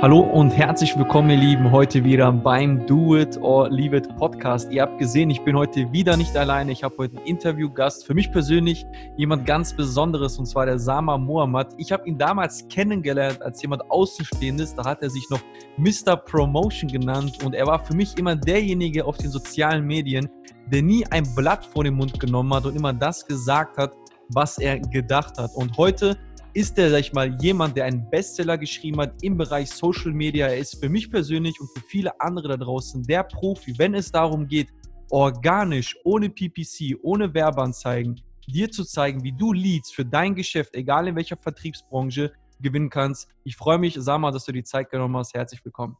[0.00, 4.70] Hallo und herzlich willkommen, ihr Lieben, heute wieder beim Do It or Leave It Podcast.
[4.70, 6.70] Ihr habt gesehen, ich bin heute wieder nicht alleine.
[6.70, 8.06] Ich habe heute einen Interviewgast.
[8.06, 8.86] Für mich persönlich
[9.16, 11.74] jemand ganz Besonderes und zwar der Sama Mohammad.
[11.78, 14.76] Ich habe ihn damals kennengelernt als jemand Außenstehendes.
[14.76, 15.40] Da hat er sich noch
[15.78, 16.14] Mr.
[16.16, 20.28] Promotion genannt und er war für mich immer derjenige auf den sozialen Medien,
[20.70, 23.90] der nie ein Blatt vor den Mund genommen hat und immer das gesagt hat,
[24.28, 25.50] was er gedacht hat.
[25.56, 26.16] Und heute
[26.54, 30.46] ist er, sag ich mal, jemand, der einen Bestseller geschrieben hat im Bereich Social Media.
[30.46, 34.10] Er ist für mich persönlich und für viele andere da draußen der Profi, wenn es
[34.10, 34.68] darum geht,
[35.10, 41.08] organisch, ohne PPC, ohne Werbeanzeigen, dir zu zeigen, wie du Leads für dein Geschäft, egal
[41.08, 43.28] in welcher Vertriebsbranche, gewinnen kannst.
[43.44, 45.34] Ich freue mich, sag mal, dass du die Zeit genommen hast.
[45.34, 45.96] Herzlich willkommen.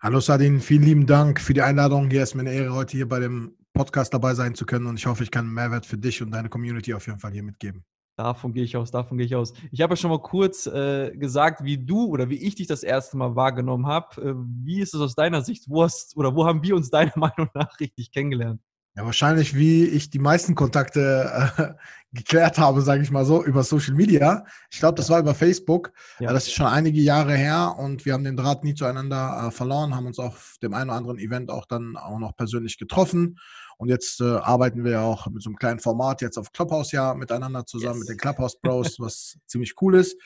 [0.00, 2.10] Hallo Sadin, vielen lieben Dank für die Einladung.
[2.10, 4.98] Hier ist mir eine Ehre, heute hier bei dem Podcast dabei sein zu können und
[4.98, 7.84] ich hoffe, ich kann Mehrwert für dich und deine Community auf jeden Fall hier mitgeben.
[8.16, 9.52] Davon gehe ich aus, davon gehe ich aus.
[9.72, 12.84] Ich habe ja schon mal kurz äh, gesagt, wie du oder wie ich dich das
[12.84, 14.22] erste Mal wahrgenommen habe.
[14.22, 15.64] Äh, wie ist es aus deiner Sicht?
[15.68, 18.60] Wo hast oder wo haben wir uns deiner Meinung nach richtig kennengelernt?
[18.96, 21.84] Ja, wahrscheinlich, wie ich die meisten Kontakte äh,
[22.14, 24.44] geklärt habe, sage ich mal so, über Social Media.
[24.70, 25.92] Ich glaube, das war über Facebook.
[26.20, 26.32] Ja.
[26.32, 29.94] Das ist schon einige Jahre her und wir haben den Draht nie zueinander äh, verloren,
[29.94, 33.38] haben uns auf dem einen oder anderen Event auch dann auch noch persönlich getroffen.
[33.76, 37.14] Und jetzt äh, arbeiten wir auch mit so einem kleinen Format jetzt auf Clubhouse ja
[37.14, 38.00] miteinander zusammen yes.
[38.00, 40.16] mit den Clubhouse Bros, was ziemlich cool ist.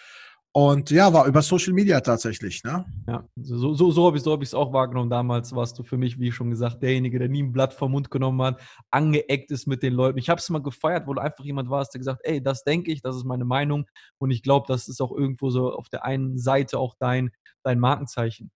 [0.53, 2.65] Und ja, war über Social Media tatsächlich.
[2.65, 2.85] Ne?
[3.07, 5.11] Ja, so, so, so habe ich es so hab auch wahrgenommen.
[5.11, 8.11] Damals warst du für mich, wie schon gesagt, derjenige, der nie ein Blatt vom Mund
[8.11, 8.61] genommen hat,
[8.91, 10.19] angeeckt ist mit den Leuten.
[10.19, 12.91] Ich habe es mal gefeiert, wo du einfach jemand warst, der gesagt ey, das denke
[12.91, 13.87] ich, das ist meine Meinung.
[14.17, 17.31] Und ich glaube, das ist auch irgendwo so auf der einen Seite auch dein,
[17.63, 18.51] dein Markenzeichen.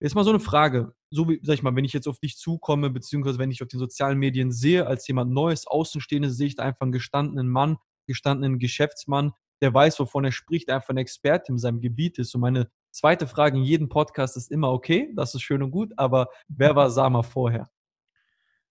[0.00, 0.92] Jetzt mal so eine Frage.
[1.10, 3.68] So wie, sag ich mal, wenn ich jetzt auf dich zukomme, beziehungsweise wenn ich auf
[3.68, 7.78] den sozialen Medien sehe, als jemand Neues, Außenstehendes, sehe ich da einfach einen gestandenen Mann,
[8.06, 12.34] gestandenen Geschäftsmann, der weiß, wovon er spricht, einfach ein Experte in seinem Gebiet ist.
[12.34, 15.92] Und meine zweite Frage in jedem Podcast ist immer, okay, das ist schön und gut,
[15.96, 17.70] aber wer war Sama vorher?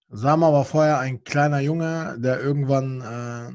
[0.10, 3.54] Sama war vorher ein kleiner Junge, der irgendwann äh,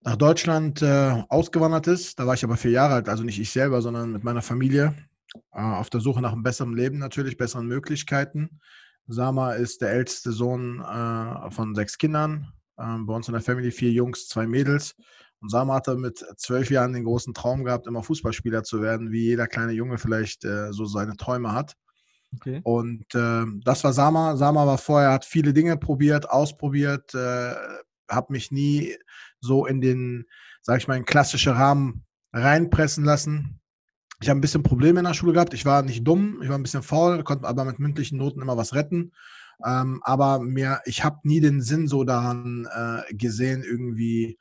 [0.00, 2.18] nach Deutschland äh, ausgewandert ist.
[2.18, 4.94] Da war ich aber vier Jahre alt, also nicht ich selber, sondern mit meiner Familie.
[5.52, 8.60] Äh, auf der Suche nach einem besseren Leben natürlich, besseren Möglichkeiten.
[9.06, 12.52] Sama ist der älteste Sohn äh, von sechs Kindern.
[12.78, 14.96] Äh, bei uns in der Family vier Jungs, zwei Mädels.
[15.42, 19.24] Und Sama hatte mit zwölf Jahren den großen Traum gehabt, immer Fußballspieler zu werden, wie
[19.24, 21.76] jeder kleine Junge vielleicht äh, so seine Träume hat.
[22.36, 22.60] Okay.
[22.62, 24.36] Und äh, das war Sama.
[24.36, 27.54] Sama war vorher, hat viele Dinge probiert, ausprobiert, äh,
[28.08, 28.96] habe mich nie
[29.40, 30.26] so in den,
[30.62, 33.60] sag ich mal, in klassische Rahmen reinpressen lassen.
[34.20, 35.54] Ich habe ein bisschen Probleme in der Schule gehabt.
[35.54, 38.56] Ich war nicht dumm, ich war ein bisschen faul, konnte aber mit mündlichen Noten immer
[38.56, 39.12] was retten.
[39.66, 44.38] Ähm, aber mir, ich habe nie den Sinn so daran äh, gesehen, irgendwie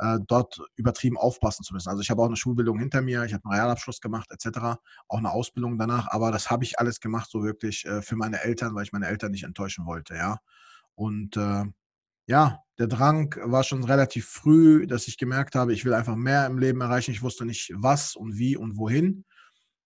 [0.00, 1.88] äh, dort übertrieben aufpassen zu müssen.
[1.88, 4.78] Also ich habe auch eine Schulbildung hinter mir, ich habe einen Realabschluss gemacht etc.,
[5.08, 8.42] auch eine Ausbildung danach, aber das habe ich alles gemacht so wirklich äh, für meine
[8.42, 10.38] Eltern, weil ich meine Eltern nicht enttäuschen wollte, ja.
[10.94, 11.64] Und äh,
[12.26, 16.46] ja, der Drang war schon relativ früh, dass ich gemerkt habe, ich will einfach mehr
[16.46, 17.10] im Leben erreichen.
[17.10, 19.24] Ich wusste nicht, was und wie und wohin.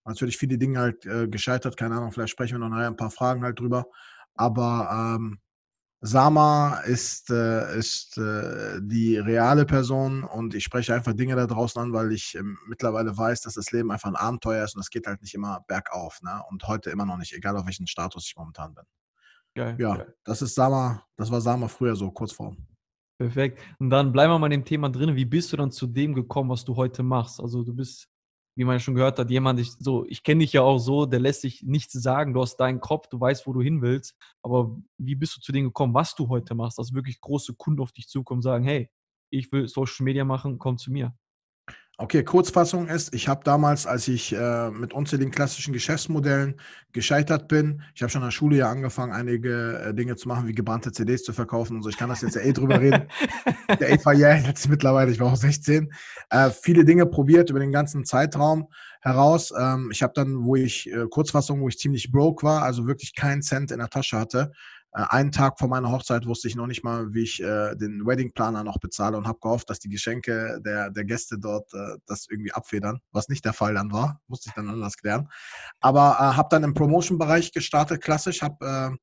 [0.05, 3.11] Natürlich viele Dinge halt äh, gescheitert, keine Ahnung, vielleicht sprechen wir noch nachher ein paar
[3.11, 3.87] Fragen halt drüber.
[4.35, 5.41] Aber ähm,
[6.07, 11.81] Sama ist, äh, ist äh, die reale Person und ich spreche einfach Dinge da draußen
[11.81, 14.91] an, weil ich ähm, mittlerweile weiß, dass das Leben einfach ein Abenteuer ist und es
[14.91, 16.21] geht halt nicht immer bergauf.
[16.21, 16.43] Ne?
[16.51, 18.85] Und heute immer noch nicht, egal auf welchen Status ich momentan bin.
[19.55, 20.15] Geil, ja, geil.
[20.25, 22.55] das ist Sama, das war Sama früher so, kurz vor.
[23.19, 23.59] Perfekt.
[23.79, 25.17] Und dann bleiben wir mal in dem Thema drin.
[25.17, 27.41] Wie bist du dann zu dem gekommen, was du heute machst?
[27.41, 28.11] Also du bist,
[28.57, 31.21] wie man schon gehört hat, jemand, ich, so, ich kenne dich ja auch so, der
[31.21, 32.35] lässt sich nichts sagen.
[32.35, 34.15] Du hast deinen Kopf, du weißt, wo du hin willst.
[34.43, 36.79] Aber wie bist du zu dem gekommen, was du heute machst?
[36.79, 38.91] Dass wirklich große Kunden auf dich zukommen und sagen, hey,
[39.31, 41.15] ich will Social Media machen, komm zu mir.
[41.97, 46.57] Okay, Kurzfassung ist, ich habe damals, als ich äh, mit unzähligen klassischen Geschäftsmodellen
[46.93, 50.49] gescheitert bin, ich habe schon in der Schule ja angefangen, einige äh, Dinge zu machen,
[50.49, 51.89] wie gebrannte CDs zu verkaufen und so.
[51.89, 53.05] Ich kann das jetzt ja eh drüber reden.
[53.79, 55.93] Der Eva ja jetzt mittlerweile, ich war auch 16.
[56.31, 58.67] Äh, viele Dinge probiert über den ganzen Zeitraum
[59.01, 59.53] heraus.
[59.57, 63.15] Ähm, ich habe dann, wo ich, äh, Kurzfassung, wo ich ziemlich broke war, also wirklich
[63.15, 64.51] keinen Cent in der Tasche hatte,
[64.95, 68.63] einen Tag vor meiner Hochzeit wusste ich noch nicht mal, wie ich äh, den Weddingplaner
[68.63, 72.53] noch bezahle und habe gehofft, dass die Geschenke der, der Gäste dort äh, das irgendwie
[72.53, 74.21] abfedern, was nicht der Fall dann war.
[74.29, 75.29] Musste ich dann anders klären.
[75.81, 78.41] Aber äh, habe dann im Promotion-Bereich gestartet, klassisch.
[78.41, 78.97] Habe äh,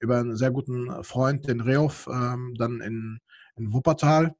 [0.00, 3.18] über einen sehr guten Freund, den Rehof, ähm, dann in,
[3.56, 4.34] in Wuppertal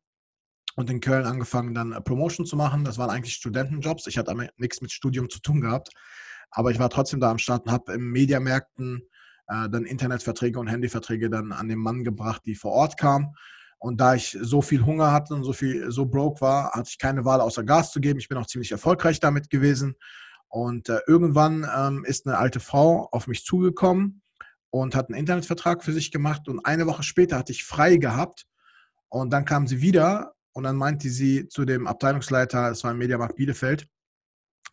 [0.77, 2.85] und in Köln angefangen, dann Promotion zu machen.
[2.85, 4.07] Das waren eigentlich Studentenjobs.
[4.09, 5.91] Ich hatte nichts mit Studium zu tun gehabt.
[6.51, 9.09] Aber ich war trotzdem da am Start und habe im Mediamärkten
[9.49, 13.35] äh, dann Internetverträge und Handyverträge dann an den Mann gebracht, die vor Ort kamen.
[13.79, 16.99] Und da ich so viel Hunger hatte und so viel so broke war, hatte ich
[16.99, 18.21] keine Wahl, außer Gas zu geben.
[18.21, 19.97] Ich bin auch ziemlich erfolgreich damit gewesen.
[20.49, 24.23] Und äh, irgendwann ähm, ist eine alte Frau auf mich zugekommen
[24.71, 26.49] und hat einen Internetvertrag für sich gemacht.
[26.49, 28.47] Und eine Woche später hatte ich frei gehabt.
[29.09, 32.99] Und dann kam sie wieder und dann meinte sie zu dem Abteilungsleiter, es war im
[32.99, 33.87] Mediamarkt Bielefeld,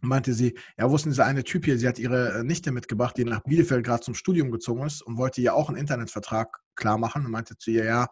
[0.02, 1.78] meinte sie, ja, wo ist denn dieser eine Typ hier?
[1.78, 5.18] Sie hat ihre äh, Nichte mitgebracht, die nach Bielefeld gerade zum Studium gezogen ist und
[5.18, 8.08] wollte ihr auch einen Internetvertrag klar machen und meinte zu ihr, ja,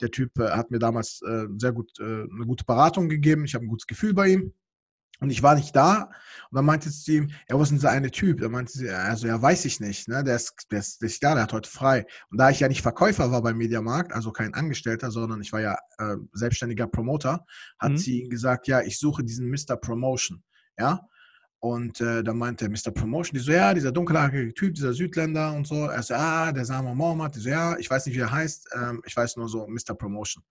[0.00, 3.54] der Typ äh, hat mir damals äh, sehr gut äh, eine gute Beratung gegeben, ich
[3.54, 4.52] habe ein gutes Gefühl bei ihm.
[5.20, 6.10] Und ich war nicht da.
[6.50, 8.40] Und dann meinte sie ihm, ja, wo ist denn dieser eine Typ?
[8.40, 10.08] Dann meinte sie, also ja, weiß ich nicht.
[10.08, 10.24] Ne?
[10.24, 12.06] Der, ist, der, ist, ist da, der hat heute frei.
[12.30, 15.60] Und da ich ja nicht Verkäufer war beim Mediamarkt, also kein Angestellter, sondern ich war
[15.60, 17.46] ja äh, selbstständiger Promoter,
[17.78, 17.98] hat mhm.
[17.98, 19.76] sie ihm gesagt, ja, ich suche diesen Mr.
[19.76, 20.42] Promotion.
[20.76, 21.06] Ja,
[21.62, 22.90] und äh, dann meinte Mr.
[22.92, 25.86] Promotion, die so, ja, dieser dunkelhaarige Typ, dieser Südländer und so.
[25.86, 27.36] Er so, ah, der Sama Mohammed.
[27.36, 28.68] Die so, ja, ich weiß nicht, wie er heißt.
[28.74, 29.94] Ähm, ich weiß nur so Mr.
[29.94, 30.42] Promotion.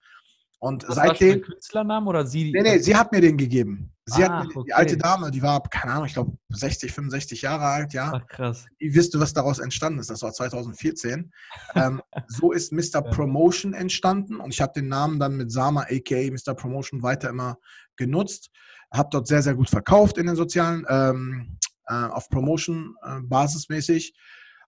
[0.60, 1.42] Und Was seitdem.
[1.42, 2.54] War Künstlernamen oder sie?
[2.54, 3.92] Nee, nee, sie hat mir den gegeben.
[4.06, 4.68] Sie ah, hat mir, okay.
[4.68, 8.14] die alte Dame, die war, keine Ahnung, ich glaube 60, 65 Jahre alt, ja.
[8.16, 8.66] Ach, krass.
[8.80, 10.10] Wie wisst du, was daraus entstanden ist?
[10.10, 11.30] Das war 2014.
[11.76, 13.02] ähm, so ist Mr.
[13.02, 16.54] Promotion entstanden und ich habe den Namen dann mit Sama, aka Mr.
[16.56, 17.58] Promotion, weiter immer
[17.98, 18.50] genutzt
[18.92, 21.58] habe dort sehr, sehr gut verkauft in den sozialen, ähm,
[21.88, 24.14] äh, auf Promotion äh, basismäßig,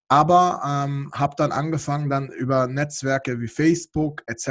[0.08, 4.48] aber ähm, habe dann angefangen, dann über Netzwerke wie Facebook etc.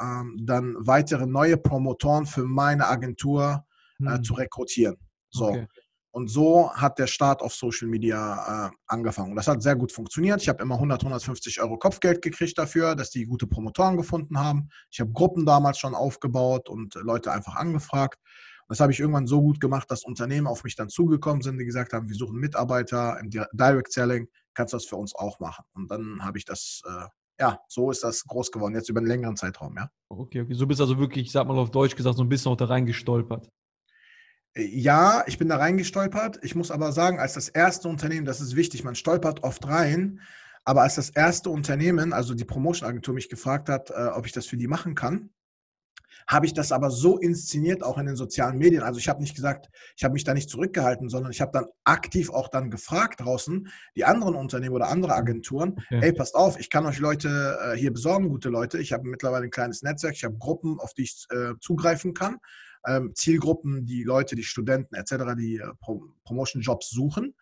[0.00, 3.64] Ähm, dann weitere neue Promotoren für meine Agentur
[4.00, 4.24] äh, hm.
[4.24, 4.96] zu rekrutieren.
[5.30, 5.48] So.
[5.48, 5.66] Okay.
[6.14, 9.34] Und so hat der Start auf Social Media äh, angefangen.
[9.34, 10.40] Das hat sehr gut funktioniert.
[10.40, 14.68] Ich habe immer 100, 150 Euro Kopfgeld gekriegt dafür, dass die gute Promotoren gefunden haben.
[14.92, 18.20] Ich habe Gruppen damals schon aufgebaut und Leute einfach angefragt.
[18.68, 21.64] Das habe ich irgendwann so gut gemacht, dass Unternehmen auf mich dann zugekommen sind, die
[21.64, 25.64] gesagt haben, wir suchen Mitarbeiter im Direct Selling, kannst du das für uns auch machen?
[25.74, 27.06] Und dann habe ich das, äh,
[27.40, 29.90] ja, so ist das groß geworden, jetzt über einen längeren Zeitraum, ja.
[30.08, 30.54] Okay, okay.
[30.54, 32.66] So bist also wirklich, ich sag mal auf Deutsch gesagt, so ein bisschen auch da
[32.66, 33.48] reingestolpert.
[34.54, 36.38] Äh, ja, ich bin da reingestolpert.
[36.42, 40.20] Ich muss aber sagen, als das erste Unternehmen, das ist wichtig, man stolpert oft rein,
[40.64, 44.46] aber als das erste Unternehmen, also die Promotion-Agentur, mich gefragt hat, äh, ob ich das
[44.46, 45.30] für die machen kann,
[46.26, 48.82] habe ich das aber so inszeniert, auch in den sozialen Medien.
[48.82, 51.66] Also ich habe nicht gesagt, ich habe mich da nicht zurückgehalten, sondern ich habe dann
[51.84, 56.00] aktiv auch dann gefragt draußen, die anderen Unternehmen oder andere Agenturen, okay.
[56.00, 58.78] hey, passt auf, ich kann euch Leute äh, hier besorgen, gute Leute.
[58.78, 62.38] Ich habe mittlerweile ein kleines Netzwerk, ich habe Gruppen, auf die ich äh, zugreifen kann.
[62.86, 65.68] Ähm, Zielgruppen, die Leute, die Studenten etc., die äh,
[66.24, 67.34] Promotion-Jobs suchen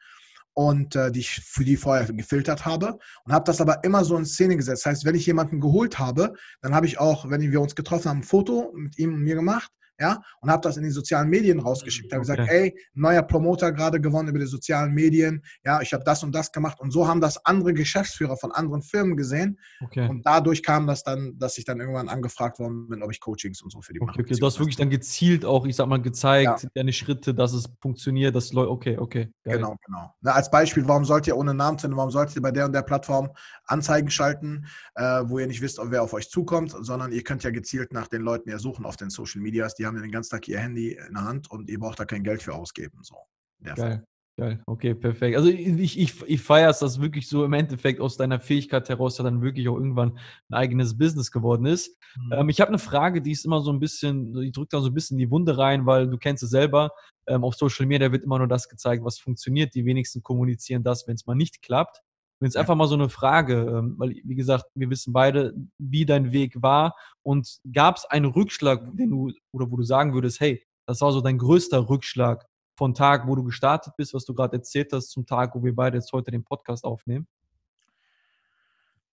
[0.54, 4.16] und äh, die ich für die vorher gefiltert habe und habe das aber immer so
[4.16, 4.84] in Szene gesetzt.
[4.84, 8.10] Das heißt, wenn ich jemanden geholt habe, dann habe ich auch, wenn wir uns getroffen
[8.10, 9.70] haben, ein Foto mit ihm und mir gemacht
[10.02, 12.12] ja, und habe das in die sozialen Medien rausgeschickt.
[12.12, 12.37] Habe okay.
[12.37, 16.34] gesagt, ey, neuer Promoter gerade gewonnen über die sozialen Medien, ja, ich habe das und
[16.34, 20.08] das gemacht und so haben das andere Geschäftsführer von anderen Firmen gesehen okay.
[20.08, 23.62] und dadurch kam das dann, dass ich dann irgendwann angefragt worden bin, ob ich Coachings
[23.62, 24.20] und so für die okay, mache.
[24.22, 26.69] Okay, du hast wirklich dann gezielt auch, ich sag mal, gezeigt, ja.
[26.75, 29.32] deine Schritte, dass es funktioniert, dass Leute, okay, okay.
[29.44, 29.58] Geil.
[29.58, 30.12] Genau, genau.
[30.20, 32.72] Na, als Beispiel, warum sollt ihr ohne Namen zu warum sollt ihr bei der und
[32.72, 33.31] der Plattform
[33.66, 34.66] Anzeigen schalten,
[34.96, 38.08] äh, wo ihr nicht wisst, wer auf euch zukommt, sondern ihr könnt ja gezielt nach
[38.08, 40.59] den Leuten ja suchen auf den Social Medias, die haben haben den ganzen Tag ihr
[40.59, 42.99] Handy in der Hand und ihr braucht da kein Geld für ausgeben.
[43.03, 43.17] So,
[43.62, 43.77] Geil.
[43.77, 44.05] Fall.
[44.39, 45.37] Geil, okay, perfekt.
[45.37, 49.19] Also ich, ich, ich feiere es, dass wirklich so im Endeffekt aus deiner Fähigkeit heraus
[49.19, 50.19] ja dann wirklich auch irgendwann
[50.49, 51.99] ein eigenes Business geworden ist.
[52.17, 52.33] Mhm.
[52.33, 54.89] Ähm, ich habe eine Frage, die ist immer so ein bisschen, die drückt da so
[54.89, 56.93] ein bisschen in die Wunde rein, weil du kennst es selber,
[57.27, 59.75] ähm, auf Social Media wird immer nur das gezeigt, was funktioniert.
[59.75, 62.01] Die wenigsten kommunizieren das, wenn es mal nicht klappt.
[62.43, 66.05] Und jetzt einfach mal so eine Frage, ähm, weil, wie gesagt, wir wissen beide, wie
[66.05, 66.96] dein Weg war.
[67.22, 71.13] Und gab es einen Rückschlag, den du, oder wo du sagen würdest, hey, das war
[71.13, 72.44] so dein größter Rückschlag
[72.77, 75.72] von Tag, wo du gestartet bist, was du gerade erzählt hast, zum Tag, wo wir
[75.72, 77.29] beide jetzt heute den Podcast aufnehmen?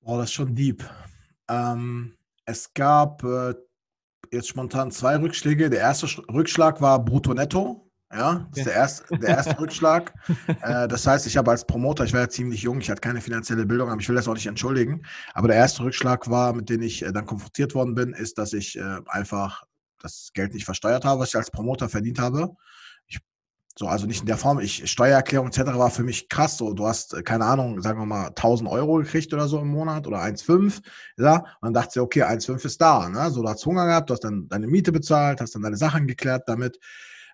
[0.01, 0.83] Boah, das ist schon deep.
[1.48, 3.53] Ähm, es gab äh,
[4.31, 5.69] jetzt spontan zwei Rückschläge.
[5.69, 7.88] Der erste Rückschlag war Brutto-Netto.
[8.11, 10.13] Ja, das ist der erste, der erste Rückschlag.
[10.61, 13.21] Äh, das heißt, ich habe als Promoter, ich war ja ziemlich jung, ich hatte keine
[13.21, 15.03] finanzielle Bildung, aber ich will das auch nicht entschuldigen.
[15.33, 18.53] Aber der erste Rückschlag war, mit dem ich äh, dann konfrontiert worden bin, ist, dass
[18.53, 19.63] ich äh, einfach
[20.01, 22.49] das Geld nicht versteuert habe, was ich als Promoter verdient habe.
[23.05, 23.19] Ich,
[23.77, 25.59] so, also nicht in der Form, ich, Steuererklärung etc.
[25.75, 26.57] war für mich krass.
[26.57, 29.67] So, du hast, äh, keine Ahnung, sagen wir mal 1000 Euro gekriegt oder so im
[29.67, 30.81] Monat oder 1,5.
[31.17, 33.07] Ja, und dann dachte ich, okay, 1,5 ist da.
[33.07, 33.29] Ne?
[33.29, 36.07] So, du hast Hunger gehabt, du hast dann deine Miete bezahlt, hast dann deine Sachen
[36.07, 36.79] geklärt damit.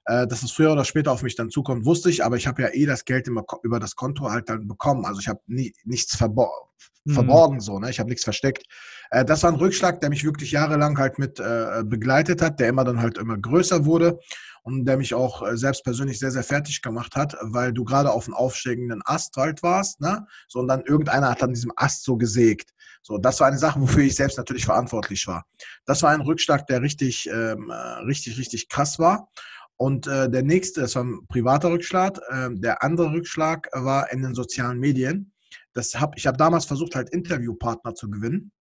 [0.06, 2.62] Äh, dass es früher oder später auf mich dann zukommt, wusste ich, aber ich habe
[2.62, 5.06] ja eh das Geld immer über das Konto halt dann bekommen.
[5.06, 6.66] Also ich habe nie, nichts verbor
[7.06, 7.14] mhm.
[7.14, 7.90] verborgen, so, ne?
[7.90, 8.66] Ich habe nichts versteckt.
[9.12, 12.70] Äh, das war ein Rückschlag, der mich wirklich jahrelang halt mit äh, begleitet hat, der
[12.70, 14.20] immer dann halt immer größer wurde
[14.64, 18.12] und der mich auch äh, selbst persönlich sehr, sehr fertig gemacht hat, weil du gerade
[18.12, 20.26] auf einem aufsteigenden Ast halt warst, ne?
[20.48, 22.72] So, und dann irgendeiner hat an diesem Ast so gesägt.
[23.02, 25.46] So, das war eine Sache, wofür ich selbst natürlich verantwortlich war.
[25.86, 27.74] Das war ein Rückschlag, der richtig, ähm, äh,
[28.06, 29.30] richtig, richtig krass war.
[29.78, 32.20] Und äh, der nächste, das war ein privater Rückschlag.
[32.30, 35.34] Äh, der andere Rückschlag war in den sozialen Medien.
[35.74, 38.52] Das hab, ich habe damals versucht, halt Interviewpartner zu gewinnen.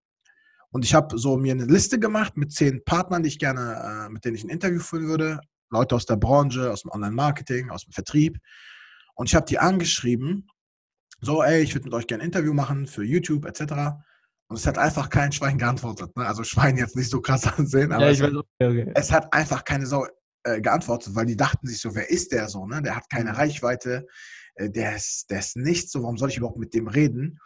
[0.71, 4.13] Und ich habe so mir eine Liste gemacht mit zehn Partnern, die ich gerne, äh,
[4.13, 5.41] mit denen ich ein Interview führen würde.
[5.71, 8.39] Leute aus der Branche, aus dem Online-Marketing, aus dem Vertrieb.
[9.15, 10.49] Und ich habe die angeschrieben,
[11.21, 13.73] so, ey, ich würde mit euch gerne ein Interview machen für YouTube etc.
[14.49, 16.17] Und es hat einfach kein Schwein geantwortet.
[16.17, 16.27] Ne?
[16.27, 18.93] Also Schwein jetzt nicht so krass ansehen, aber ja, es, okay, okay.
[18.95, 20.07] es, hat einfach keine Sau
[20.45, 22.67] äh, geantwortet, weil die dachten sich so, wer ist der so?
[22.67, 22.83] Ne?
[22.83, 23.37] Der hat keine mhm.
[23.37, 24.07] Reichweite,
[24.55, 27.41] äh, der, ist, der ist nichts, so, warum soll ich überhaupt mit dem reden?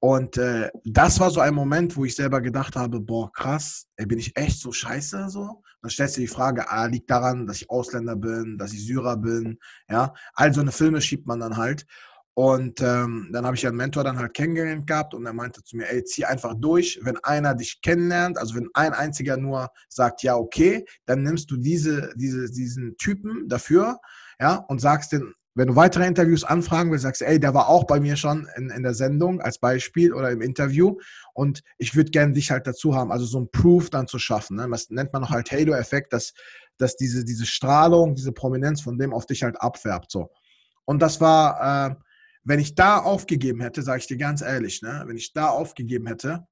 [0.00, 4.04] Und äh, das war so ein Moment, wo ich selber gedacht habe, boah, krass, ey,
[4.04, 5.62] bin ich echt so scheiße so?
[5.80, 9.16] Dann stellst du die Frage, ah, liegt daran, dass ich Ausländer bin, dass ich Syrer
[9.16, 10.12] bin, ja?
[10.34, 11.86] All so eine Filme schiebt man dann halt.
[12.36, 15.76] Und ähm, dann habe ich einen Mentor dann halt kennengelernt gehabt und er meinte zu
[15.76, 16.98] mir, ey, zieh einfach durch.
[17.02, 21.56] Wenn einer dich kennenlernt, also wenn ein einziger nur sagt, ja, okay, dann nimmst du
[21.56, 24.00] diese, diese, diesen Typen dafür,
[24.40, 27.68] ja, und sagst den, wenn du weitere Interviews anfragen willst, sagst du, ey, der war
[27.68, 30.96] auch bei mir schon in, in der Sendung als Beispiel oder im Interview
[31.34, 34.56] und ich würde gerne dich halt dazu haben, also so ein Proof dann zu schaffen.
[34.56, 34.68] Ne?
[34.68, 36.34] Das nennt man noch halt Halo-Effekt, dass,
[36.78, 40.10] dass diese, diese Strahlung, diese Prominenz von dem auf dich halt abfärbt.
[40.10, 40.30] So.
[40.84, 41.94] Und das war, äh,
[42.44, 46.06] wenn ich da aufgegeben hätte, sage ich dir ganz ehrlich, ne, wenn ich da aufgegeben
[46.06, 46.46] hätte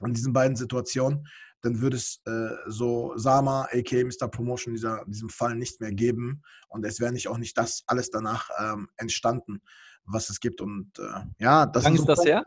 [0.00, 1.26] an diesen beiden Situationen,
[1.62, 4.04] dann würde es äh, so Sama, a.k.a.
[4.04, 4.28] Mr.
[4.28, 6.42] Promotion, dieser, diesem Fall nicht mehr geben.
[6.68, 9.60] Und es wäre nicht auch nicht das alles danach ähm, entstanden,
[10.04, 10.60] was es gibt.
[10.60, 12.44] Und äh, ja, das Wann ist das her?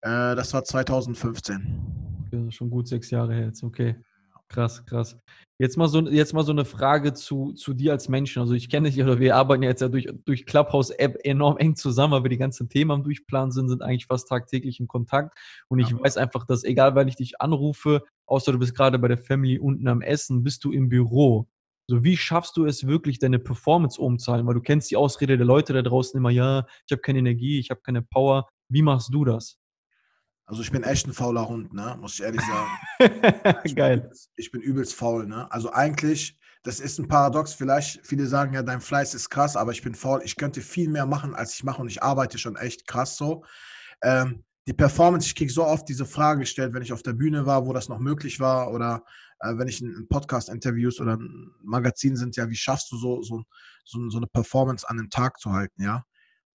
[0.00, 2.24] Äh, das war 2015.
[2.26, 3.96] Okay, schon gut sechs Jahre her jetzt, okay.
[4.48, 5.18] Krass, krass.
[5.60, 8.40] Jetzt mal so, jetzt mal so eine Frage zu, zu dir als Menschen.
[8.40, 11.74] Also ich kenne dich, oder wir arbeiten ja jetzt ja durch, durch Clubhouse-App enorm eng
[11.74, 15.36] zusammen, weil wir die ganzen Themen am Durchplanen sind, sind eigentlich fast tagtäglich in Kontakt.
[15.68, 16.00] Und ich ja.
[16.00, 19.58] weiß einfach, dass egal, weil ich dich anrufe, außer du bist gerade bei der Family
[19.58, 21.48] unten am Essen, bist du im Büro.
[21.90, 24.46] So, wie schaffst du es wirklich, deine Performance umzahlen?
[24.46, 27.58] Weil du kennst die Ausrede der Leute da draußen immer, ja, ich habe keine Energie,
[27.58, 28.48] ich habe keine Power.
[28.70, 29.57] Wie machst du das?
[30.48, 31.94] Also ich bin echt ein fauler Hund, ne?
[32.00, 33.60] muss ich ehrlich sagen.
[33.64, 34.00] ich Geil.
[34.00, 35.26] Bin, ich bin übelst faul.
[35.26, 35.46] Ne?
[35.52, 37.52] Also eigentlich, das ist ein Paradox.
[37.52, 40.22] Vielleicht, viele sagen ja, dein Fleiß ist krass, aber ich bin faul.
[40.24, 43.44] Ich könnte viel mehr machen, als ich mache und ich arbeite schon echt krass so.
[44.02, 47.44] Ähm, die Performance, ich kriege so oft diese Frage gestellt, wenn ich auf der Bühne
[47.44, 49.04] war, wo das noch möglich war oder
[49.40, 53.20] äh, wenn ich in, in Podcast-Interviews oder ein Magazin sind, ja, wie schaffst du so,
[53.22, 53.44] so,
[53.84, 56.04] so, so eine Performance an den Tag zu halten, ja?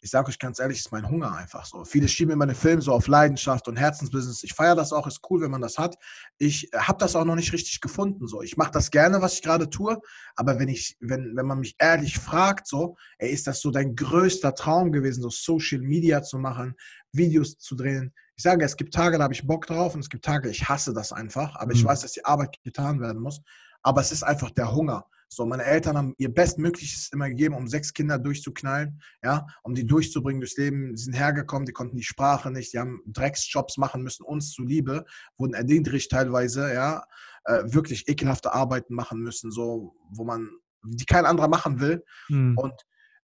[0.04, 1.86] Ich sage euch ganz ehrlich, ist mein Hunger einfach so.
[1.86, 4.44] Viele schieben immer den Film so auf Leidenschaft und Herzensbusiness.
[4.44, 5.96] Ich feiere das auch, ist cool, wenn man das hat.
[6.38, 8.28] Ich äh, habe das auch noch nicht richtig gefunden.
[8.28, 8.42] So.
[8.42, 9.98] Ich mache das gerne, was ich gerade tue,
[10.36, 13.96] aber wenn, ich, wenn, wenn man mich ehrlich fragt, so, ey, ist das so dein
[13.96, 16.76] größter Traum gewesen, so Social Media zu machen,
[17.14, 18.14] Videos zu drehen?
[18.36, 20.68] Ich sage, es gibt Tage, da habe ich Bock drauf und es gibt Tage, ich
[20.68, 21.80] hasse das einfach, aber mhm.
[21.80, 23.42] ich weiß, dass die Arbeit getan werden muss.
[23.84, 25.06] Aber es ist einfach der Hunger.
[25.36, 29.86] So, meine Eltern haben ihr Bestmögliches immer gegeben, um sechs Kinder durchzuknallen, ja, um die
[29.86, 30.96] durchzubringen durchs Leben.
[30.96, 35.06] Sie sind hergekommen, die konnten die Sprache nicht, die haben Drecksjobs machen müssen, uns zuliebe,
[35.38, 37.04] wurden erniedrigt teilweise, ja,
[37.46, 40.50] äh, wirklich ekelhafte Arbeiten machen müssen, so, wo man,
[40.84, 42.04] die kein anderer machen will.
[42.28, 42.58] Hm.
[42.58, 42.74] Und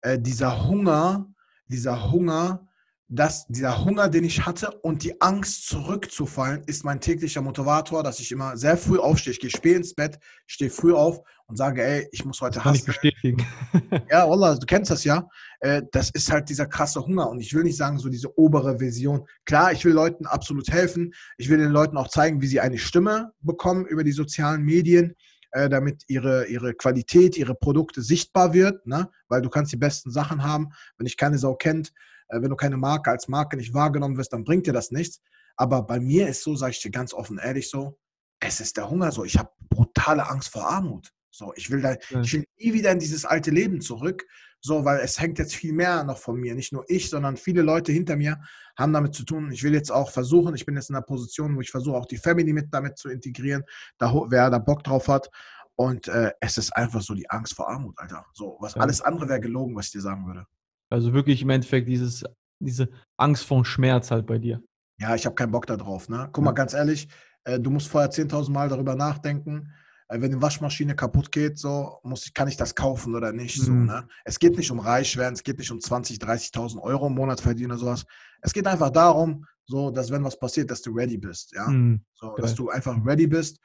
[0.02, 1.26] äh, dieser Hunger,
[1.66, 2.67] dieser Hunger,
[3.10, 8.20] dass dieser Hunger, den ich hatte und die Angst zurückzufallen, ist mein täglicher Motivator, dass
[8.20, 9.32] ich immer sehr früh aufstehe.
[9.32, 12.74] Ich gehe spät ins Bett, stehe früh auf und sage, ey, ich muss heute Kann
[12.74, 13.46] ich bestätigen.
[14.10, 15.26] ja, Wallah, du kennst das ja.
[15.60, 18.78] Äh, das ist halt dieser krasse Hunger und ich will nicht sagen, so diese obere
[18.78, 19.26] Vision.
[19.46, 21.14] Klar, ich will Leuten absolut helfen.
[21.38, 25.14] Ich will den Leuten auch zeigen, wie sie eine Stimme bekommen über die sozialen Medien
[25.52, 29.08] äh, damit ihre, ihre Qualität, ihre Produkte sichtbar wird, ne?
[29.28, 30.68] weil du kannst die besten Sachen haben.
[30.98, 31.92] Wenn ich keine Sau kennt,
[32.30, 35.20] wenn du keine Marke als Marke nicht wahrgenommen wirst, dann bringt dir das nichts.
[35.56, 37.98] Aber bei mir ist so, sage ich dir ganz offen ehrlich so,
[38.40, 39.24] es ist der Hunger so.
[39.24, 41.12] Ich habe brutale Angst vor Armut.
[41.30, 44.24] So, ich will da, ich will nie wieder in dieses alte Leben zurück.
[44.60, 46.54] So, weil es hängt jetzt viel mehr noch von mir.
[46.54, 48.40] Nicht nur ich, sondern viele Leute hinter mir
[48.76, 49.52] haben damit zu tun.
[49.52, 52.06] Ich will jetzt auch versuchen, ich bin jetzt in einer Position, wo ich versuche, auch
[52.06, 53.62] die Family mit damit zu integrieren,
[53.98, 55.30] da, wer da Bock drauf hat.
[55.76, 58.26] Und äh, es ist einfach so die Angst vor Armut, Alter.
[58.32, 58.80] So, was ja.
[58.80, 60.44] alles andere wäre gelogen, was ich dir sagen würde.
[60.90, 62.24] Also wirklich im Endeffekt dieses,
[62.60, 64.62] diese Angst vor Schmerz halt bei dir.
[65.00, 66.08] Ja, ich habe keinen Bock darauf.
[66.08, 66.28] Ne?
[66.32, 67.08] Guck mal, ganz ehrlich,
[67.44, 69.72] äh, du musst vorher 10.000 Mal darüber nachdenken,
[70.08, 73.58] äh, wenn die Waschmaschine kaputt geht, so muss ich, kann ich das kaufen oder nicht.
[73.60, 73.64] Mhm.
[73.64, 74.08] So, ne?
[74.24, 77.40] Es geht nicht um reich werden, es geht nicht um 20.000, 30.000 Euro im Monat
[77.40, 78.04] verdienen oder sowas.
[78.40, 81.52] Es geht einfach darum, so, dass wenn was passiert, dass du ready bist.
[81.54, 81.68] Ja?
[81.68, 82.02] Mhm.
[82.14, 83.60] So, dass du einfach ready bist.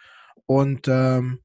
[0.45, 1.39] Und ähm,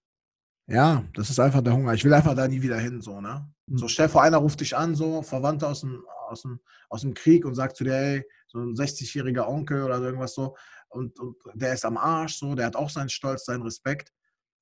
[0.66, 1.94] ja, das ist einfach der Hunger.
[1.94, 3.49] Ich will einfach da nie wieder hin, so, ne?
[3.75, 3.89] So, hm.
[3.89, 7.45] stell vor, einer ruft dich an, so, Verwandter aus dem, aus dem, aus dem Krieg
[7.45, 10.57] und sagt zu dir, hey, so ein 60-jähriger Onkel oder irgendwas so,
[10.89, 14.13] und, und der ist am Arsch, so, der hat auch seinen Stolz, seinen Respekt.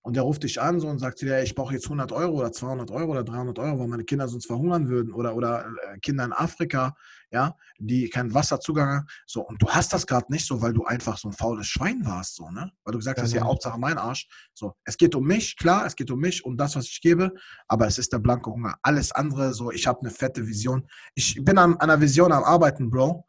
[0.06, 2.52] Und der ruft dich an so und sagt dir, ich brauche jetzt 100 Euro oder
[2.52, 6.24] 200 Euro oder 300 Euro, weil meine Kinder sonst verhungern würden oder, oder äh, Kinder
[6.24, 6.94] in Afrika,
[7.32, 9.06] ja, die keinen Wasserzugang haben.
[9.26, 12.06] So, und du hast das gerade nicht so, weil du einfach so ein faules Schwein
[12.06, 12.70] warst, so, ne?
[12.84, 14.28] Weil du gesagt hast, ja, Hauptsache mein Arsch.
[14.54, 17.32] So, es geht um mich, klar, es geht um mich und das, was ich gebe,
[17.66, 18.76] aber es ist der blanke Hunger.
[18.82, 20.86] Alles andere, so, ich habe eine fette Vision.
[21.16, 23.26] Ich bin an, an einer Vision am Arbeiten, Bro.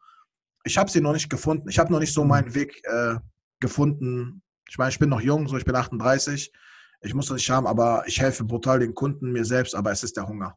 [0.62, 1.68] Ich habe sie noch nicht gefunden.
[1.68, 2.28] Ich habe noch nicht so mhm.
[2.28, 3.16] meinen Weg äh,
[3.58, 4.42] gefunden.
[4.68, 6.52] Ich meine, ich bin noch jung, so ich bin 38
[7.00, 10.02] ich muss das nicht haben, aber ich helfe brutal den Kunden, mir selbst, aber es
[10.02, 10.56] ist der Hunger.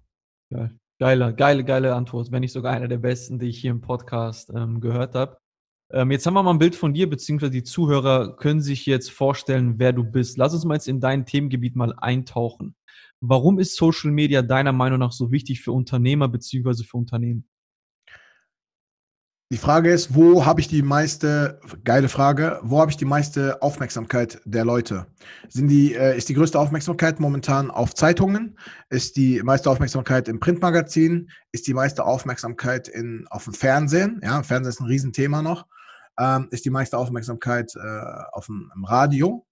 [0.51, 0.77] Geil.
[1.00, 4.51] Geile, geile, geile Antwort, wenn nicht sogar einer der besten, die ich hier im Podcast
[4.55, 5.38] ähm, gehört habe.
[5.91, 9.10] Ähm, jetzt haben wir mal ein Bild von dir, beziehungsweise die Zuhörer können sich jetzt
[9.10, 10.38] vorstellen, wer du bist.
[10.38, 12.75] Lass uns mal jetzt in dein Themengebiet mal eintauchen.
[13.19, 17.48] Warum ist Social Media deiner Meinung nach so wichtig für Unternehmer beziehungsweise für Unternehmen?
[19.51, 23.62] Die Frage ist, wo habe ich die meiste, geile Frage, wo habe ich die meiste
[23.62, 25.08] Aufmerksamkeit der Leute?
[25.50, 28.58] Sind die, äh, ist die größte Aufmerksamkeit momentan auf Zeitungen?
[28.89, 31.29] Ist die meiste Aufmerksamkeit im Printmagazin?
[31.51, 34.22] Ist die meiste Aufmerksamkeit in, auf dem Fernsehen?
[34.24, 35.65] Ja, Fernsehen ist ein Riesenthema noch.
[36.17, 39.46] Ähm, ist die meiste Aufmerksamkeit äh, auf dem Radio?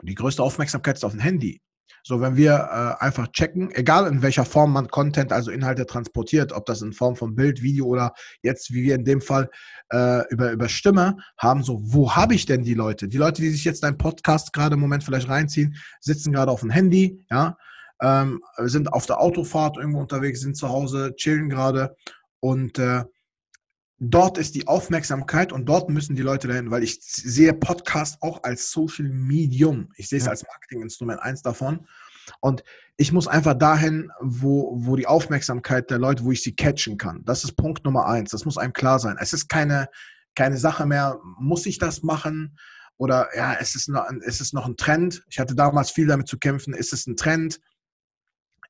[0.00, 1.60] Die größte Aufmerksamkeit ist auf dem Handy.
[2.02, 6.52] So, wenn wir äh, einfach checken, egal in welcher Form man Content, also Inhalte transportiert,
[6.52, 9.50] ob das in Form von Bild, Video oder jetzt, wie wir in dem Fall
[9.90, 13.08] äh, über, über Stimme haben, so, wo habe ich denn die Leute?
[13.08, 16.60] Die Leute, die sich jetzt deinen Podcast gerade im Moment vielleicht reinziehen, sitzen gerade auf
[16.60, 17.56] dem Handy, ja,
[18.00, 21.96] ähm, sind auf der Autofahrt irgendwo unterwegs, sind zu Hause, chillen gerade
[22.40, 23.04] und äh,
[23.98, 28.42] dort ist die Aufmerksamkeit und dort müssen die Leute dahin, weil ich sehe Podcast auch
[28.44, 29.90] als Social Medium.
[29.96, 30.30] Ich sehe es ja.
[30.30, 31.86] als Marketinginstrument, eins davon.
[32.40, 32.62] Und
[32.96, 37.24] ich muss einfach dahin, wo, wo die Aufmerksamkeit der Leute, wo ich sie catchen kann.
[37.24, 38.30] Das ist Punkt Nummer eins.
[38.30, 39.16] Das muss einem klar sein.
[39.18, 39.88] Es ist keine,
[40.34, 42.56] keine Sache mehr, muss ich das machen?
[42.98, 45.24] Oder ja, es ist, noch, es ist noch ein Trend.
[45.30, 46.74] Ich hatte damals viel damit zu kämpfen.
[46.74, 47.60] Ist es ein Trend?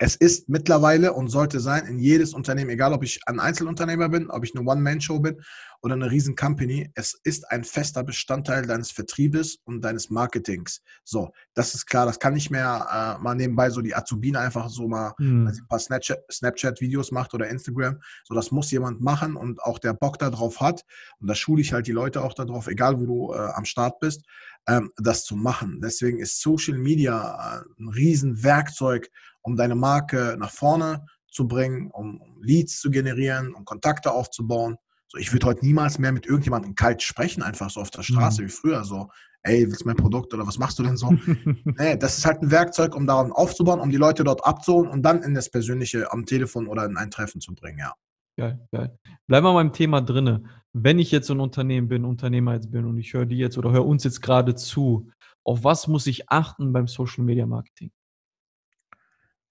[0.00, 4.30] Es ist mittlerweile und sollte sein in jedes Unternehmen, egal ob ich ein Einzelunternehmer bin,
[4.30, 5.42] ob ich eine One-Man-Show bin
[5.82, 10.82] oder eine riesen Company, es ist ein fester Bestandteil deines Vertriebes und deines Marketings.
[11.04, 14.68] So, das ist klar, das kann nicht mehr äh, mal nebenbei so die Azubine einfach
[14.68, 15.48] so mal mhm.
[15.48, 18.00] ein paar Snapchat-Videos macht oder Instagram.
[18.24, 20.84] So, das muss jemand machen und auch der Bock darauf hat.
[21.18, 23.98] Und da schule ich halt die Leute auch darauf, egal wo du äh, am Start
[23.98, 24.22] bist,
[24.68, 25.80] ähm, das zu machen.
[25.82, 29.10] Deswegen ist Social Media äh, ein Riesenwerkzeug,
[29.48, 34.76] um deine Marke nach vorne zu bringen, um Leads zu generieren, um Kontakte aufzubauen.
[35.08, 38.42] So, ich würde heute niemals mehr mit irgendjemandem kalt sprechen, einfach so auf der Straße
[38.42, 38.46] mhm.
[38.46, 38.84] wie früher.
[38.84, 39.08] So,
[39.42, 41.10] ey, willst du mein Produkt oder was machst du denn so?
[41.78, 45.02] nee, das ist halt ein Werkzeug, um darauf aufzubauen, um die Leute dort abzuholen und
[45.02, 47.94] dann in das Persönliche am Telefon oder in ein Treffen zu bringen, ja.
[48.36, 48.96] Geil, geil.
[49.26, 50.44] Bleiben wir beim Thema drinne.
[50.72, 53.58] Wenn ich jetzt so ein Unternehmen bin, Unternehmer jetzt bin und ich höre die jetzt
[53.58, 55.10] oder höre uns jetzt gerade zu,
[55.42, 57.90] auf was muss ich achten beim Social Media Marketing?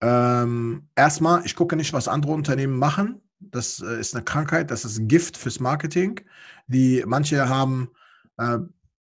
[0.01, 3.21] Ähm, erstmal, ich gucke nicht, was andere Unternehmen machen.
[3.39, 6.21] Das äh, ist eine Krankheit, das ist ein Gift fürs Marketing.
[6.67, 7.89] Die manche haben
[8.37, 8.59] äh,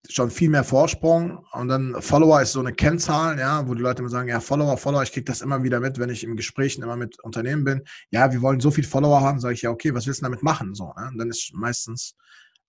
[0.09, 4.00] schon viel mehr Vorsprung und dann Follower ist so eine Kennzahl, ja, wo die Leute
[4.00, 6.82] immer sagen, ja, Follower, Follower, ich kriege das immer wieder mit, wenn ich im Gesprächen
[6.82, 7.82] immer mit Unternehmen bin.
[8.11, 10.42] Ja, wir wollen so viel Follower haben, sage ich ja, okay, was willst du damit
[10.42, 10.74] machen?
[10.74, 11.09] So, ne?
[11.11, 12.14] Und dann ist meistens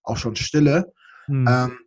[0.04, 0.92] auch schon Stille.
[1.26, 1.48] Hm.
[1.48, 1.80] Ähm,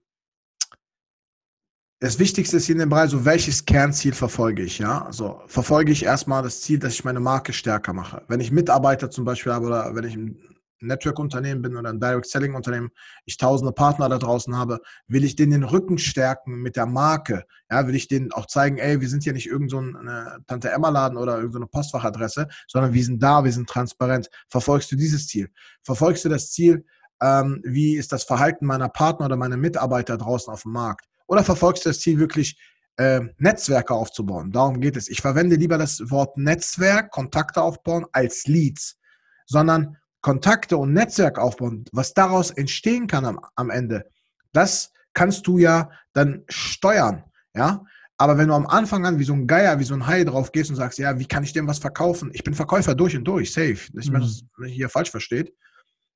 [2.00, 5.04] das Wichtigste ist hier in dem Bereich, so welches Kernziel verfolge ich, ja?
[5.04, 8.22] Also verfolge ich erstmal das Ziel, dass ich meine Marke stärker mache.
[8.26, 10.38] Wenn ich Mitarbeiter zum Beispiel habe oder wenn ich ein
[10.80, 12.88] Network-Unternehmen bin oder ein Direct-Selling-Unternehmen,
[13.26, 17.44] ich tausende Partner da draußen habe, will ich denen den Rücken stärken mit der Marke.
[17.70, 21.36] Ja, will ich denen auch zeigen, ey, wir sind hier nicht irgendeine so Tante-Emma-Laden oder
[21.36, 24.30] irgendeine so Postfachadresse, sondern wir sind da, wir sind transparent.
[24.48, 25.50] Verfolgst du dieses Ziel?
[25.82, 26.86] Verfolgst du das Ziel,
[27.22, 31.04] ähm, wie ist das Verhalten meiner Partner oder meiner Mitarbeiter draußen auf dem Markt?
[31.30, 32.60] Oder verfolgst du das Ziel wirklich,
[32.96, 34.50] äh, Netzwerke aufzubauen?
[34.50, 35.08] Darum geht es.
[35.08, 38.98] Ich verwende lieber das Wort Netzwerk, Kontakte aufbauen, als Leads,
[39.46, 44.10] sondern Kontakte und Netzwerk aufbauen, was daraus entstehen kann am, am Ende,
[44.52, 47.84] das kannst du ja dann steuern, ja.
[48.16, 50.52] Aber wenn du am Anfang an wie so ein Geier, wie so ein Hai drauf
[50.52, 52.30] gehst und sagst, ja, wie kann ich dem was verkaufen?
[52.34, 53.78] Ich bin Verkäufer durch und durch, safe.
[53.98, 55.54] Ich meine, das hier falsch versteht.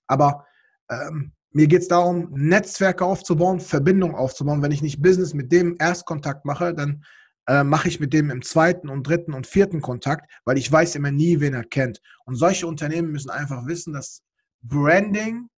[0.06, 0.44] Aber
[0.90, 4.60] ähm, mir geht es darum, Netzwerke aufzubauen, Verbindungen aufzubauen.
[4.60, 7.04] Wenn ich nicht Business mit dem Erstkontakt mache, dann
[7.46, 10.96] äh, mache ich mit dem im zweiten und dritten und vierten Kontakt, weil ich weiß
[10.96, 12.00] immer nie, wen er kennt.
[12.24, 14.22] Und solche Unternehmen müssen einfach wissen, dass
[14.62, 15.48] Branding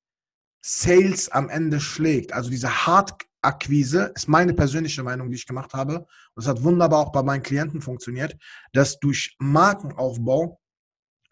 [0.60, 2.34] Sales am Ende schlägt.
[2.34, 6.00] Also diese Hard-Akquise ist meine persönliche Meinung, die ich gemacht habe.
[6.00, 8.36] Und das hat wunderbar auch bei meinen Klienten funktioniert,
[8.74, 10.60] dass durch Markenaufbau,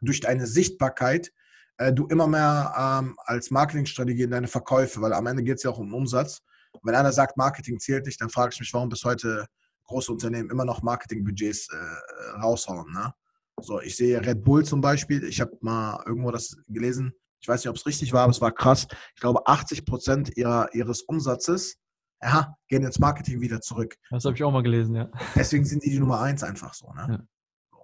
[0.01, 1.33] durch deine Sichtbarkeit,
[1.79, 5.63] äh, du immer mehr ähm, als Marketingstrategie in deine Verkäufe, weil am Ende geht es
[5.63, 6.41] ja auch um Umsatz.
[6.73, 9.47] Und wenn einer sagt, Marketing zählt nicht, dann frage ich mich, warum bis heute
[9.85, 12.93] große Unternehmen immer noch Marketingbudgets äh, raushauen.
[12.93, 13.13] Ne?
[13.61, 15.25] So, ich sehe Red Bull zum Beispiel.
[15.25, 17.13] Ich habe mal irgendwo das gelesen.
[17.41, 18.87] Ich weiß nicht, ob es richtig war, aber es war krass.
[19.15, 21.77] Ich glaube, 80 Prozent ihrer, ihres Umsatzes
[22.23, 23.97] ja, gehen ins Marketing wieder zurück.
[24.11, 25.11] Das habe ich auch mal gelesen, ja.
[25.35, 26.91] Deswegen sind die die Nummer eins einfach so.
[26.95, 27.07] Ne?
[27.09, 27.27] Ja.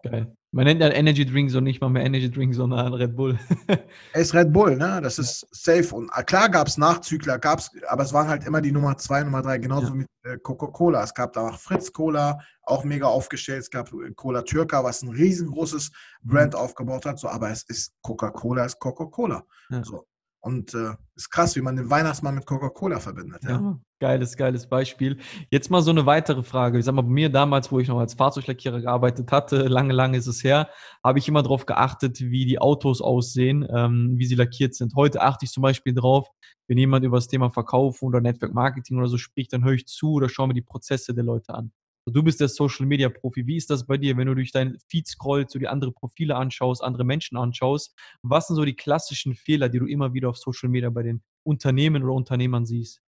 [0.03, 0.35] Geil.
[0.53, 3.39] Man nennt ja Energy Drink so nicht mal mehr Energy Drink, sondern Red Bull.
[4.13, 5.01] er ist Red Bull, ne?
[5.01, 5.95] Das ist safe.
[5.95, 9.23] Und äh, klar gab es Nachzügler, gab's, aber es waren halt immer die Nummer zwei,
[9.23, 9.95] Nummer drei, genauso ja.
[9.95, 11.05] mit äh, Coca-Cola.
[11.05, 13.61] Es gab danach Fritz Cola, auch mega aufgestellt.
[13.61, 17.21] Es gab äh, Cola Türka, was ein riesengroßes Brand aufgebaut hat.
[17.21, 19.45] So, aber es ist Coca-Cola, ist Coca-Cola.
[19.71, 19.85] Ja.
[19.85, 20.05] So.
[20.43, 23.43] Und äh, ist krass, wie man den Weihnachtsmann mit Coca-Cola verbindet.
[23.45, 23.51] Ja.
[23.51, 23.81] ja.
[24.01, 25.19] geiles, geiles Beispiel.
[25.51, 26.79] Jetzt mal so eine weitere Frage.
[26.79, 30.17] Ich sag mal, bei mir damals, wo ich noch als Fahrzeuglackierer gearbeitet hatte, lange, lange
[30.17, 30.71] ist es her,
[31.05, 34.95] habe ich immer darauf geachtet, wie die Autos aussehen, ähm, wie sie lackiert sind.
[34.95, 36.29] Heute achte ich zum Beispiel drauf,
[36.69, 39.87] wenn jemand über das Thema Verkaufen oder Network Marketing oder so spricht, dann höre ich
[39.87, 41.73] zu oder schaue mir die Prozesse der Leute an.
[42.07, 43.47] Du bist der Social Media Profi.
[43.47, 46.37] Wie ist das bei dir, wenn du durch dein Feed scrollst, du die andere Profile
[46.37, 47.95] anschaust, andere Menschen anschaust?
[48.23, 51.23] Was sind so die klassischen Fehler, die du immer wieder auf Social Media bei den
[51.43, 53.03] Unternehmen oder Unternehmern siehst?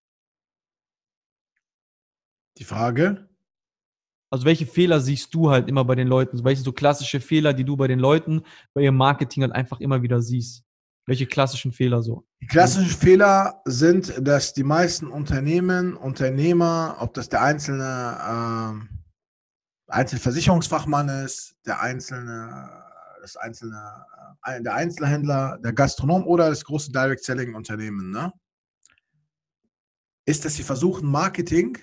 [2.59, 3.29] Die Frage?
[4.31, 6.45] Also welche Fehler siehst du halt immer bei den Leuten?
[6.45, 8.43] Welche so klassische Fehler, die du bei den Leuten,
[8.75, 10.65] bei ihrem Marketing halt einfach immer wieder siehst?
[11.11, 12.25] Welche klassischen Fehler so?
[12.41, 18.87] Die klassischen Fehler sind, dass die meisten Unternehmen, Unternehmer, ob das der einzelne
[19.89, 22.71] äh, Einzelversicherungsfachmann ist, der einzelne,
[23.23, 24.05] das einzelne,
[24.45, 28.33] äh, der Einzelhändler, der Gastronom oder das große Direct Selling Unternehmen, ne?
[30.27, 31.77] ist, dass sie versuchen, Marketing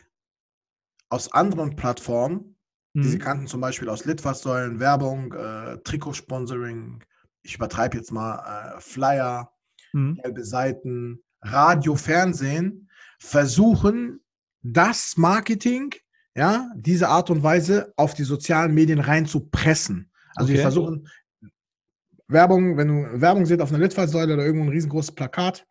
[1.09, 2.55] aus anderen Plattformen,
[2.93, 3.01] mhm.
[3.01, 7.03] die sie kannten, zum Beispiel aus Litfaßsäulen, Werbung, äh, Trikotsponsoring,
[7.47, 9.53] ich übertreibe jetzt mal, äh, Flyer,
[9.93, 10.15] mhm.
[10.21, 14.19] gelbe Seiten, Radio, Fernsehen, versuchen,
[14.61, 15.95] das Marketing,
[16.35, 20.11] ja, diese Art und Weise auf die sozialen Medien reinzupressen.
[20.35, 20.57] Also okay.
[20.57, 21.07] wir versuchen,
[22.27, 25.65] Werbung, wenn du Werbung seht auf einer Litfaßsäule oder irgendwo ein riesengroßes Plakat,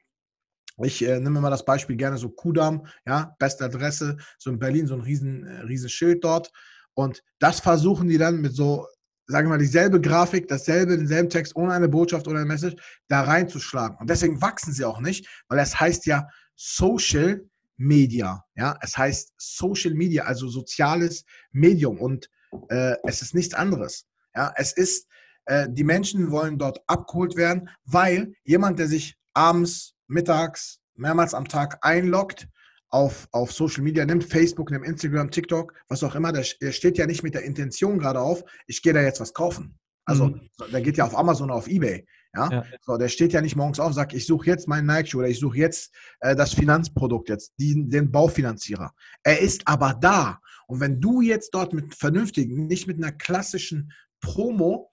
[0.83, 4.87] ich äh, nehme mal das Beispiel gerne so Kudam, ja, beste Adresse, so in Berlin,
[4.87, 6.51] so ein riesen, äh, riesen Schild dort.
[6.95, 8.87] Und das versuchen die dann mit so
[9.27, 12.77] sagen wir mal, dieselbe Grafik, dasselbe, denselben Text ohne eine Botschaft oder eine Message
[13.09, 13.97] da reinzuschlagen.
[13.99, 17.45] Und deswegen wachsen sie auch nicht, weil es heißt ja Social
[17.77, 18.45] Media.
[18.55, 21.99] Ja, es heißt Social Media, also soziales Medium.
[21.99, 22.31] Und
[22.69, 24.07] äh, es ist nichts anderes.
[24.35, 25.09] Ja, es ist,
[25.47, 31.49] äh, die Menschen wollen dort abgeholt werden, weil jemand, der sich abends, mittags, mehrmals am
[31.49, 32.49] Tag einloggt,
[32.97, 36.97] auf, auf Social Media nimmt, Facebook, nimmt Instagram, TikTok, was auch immer, der, der steht
[36.97, 39.79] ja nicht mit der Intention gerade auf, ich gehe da jetzt was kaufen.
[40.07, 40.41] Also mhm.
[40.73, 42.07] der geht ja auf Amazon oder auf Ebay.
[42.35, 42.51] Ja?
[42.51, 42.65] ja?
[42.83, 45.39] So, der steht ja nicht morgens auf, sagt, ich suche jetzt meinen Nike-Schuh oder ich
[45.39, 48.93] suche jetzt äh, das Finanzprodukt, jetzt die, den Baufinanzierer.
[49.23, 50.39] Er ist aber da.
[50.67, 54.91] Und wenn du jetzt dort mit vernünftigen, nicht mit einer klassischen Promo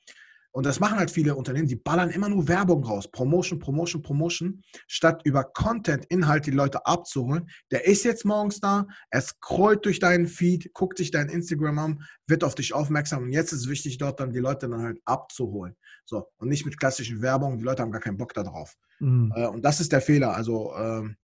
[0.53, 3.09] und das machen halt viele Unternehmen, die ballern immer nur Werbung raus.
[3.11, 7.49] Promotion, Promotion, Promotion, statt über Content, Inhalt die Leute abzuholen.
[7.71, 12.03] Der ist jetzt morgens da, er scrollt durch deinen Feed, guckt sich dein Instagram an,
[12.27, 14.99] wird auf dich aufmerksam und jetzt ist es wichtig, dort dann die Leute dann halt
[15.05, 15.75] abzuholen.
[16.05, 18.75] So, und nicht mit klassischen Werbung, die Leute haben gar keinen Bock darauf.
[18.99, 19.33] Mhm.
[19.35, 21.15] Äh, und das ist der Fehler, also ähm,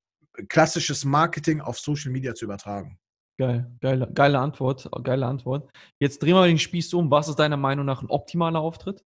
[0.47, 2.97] klassisches Marketing auf Social Media zu übertragen.
[3.37, 5.69] Geil, geile, geile Antwort, geile Antwort.
[5.99, 7.09] Jetzt drehen wir den Spieß um.
[7.09, 9.01] Was ist deiner Meinung nach ein optimaler Auftritt?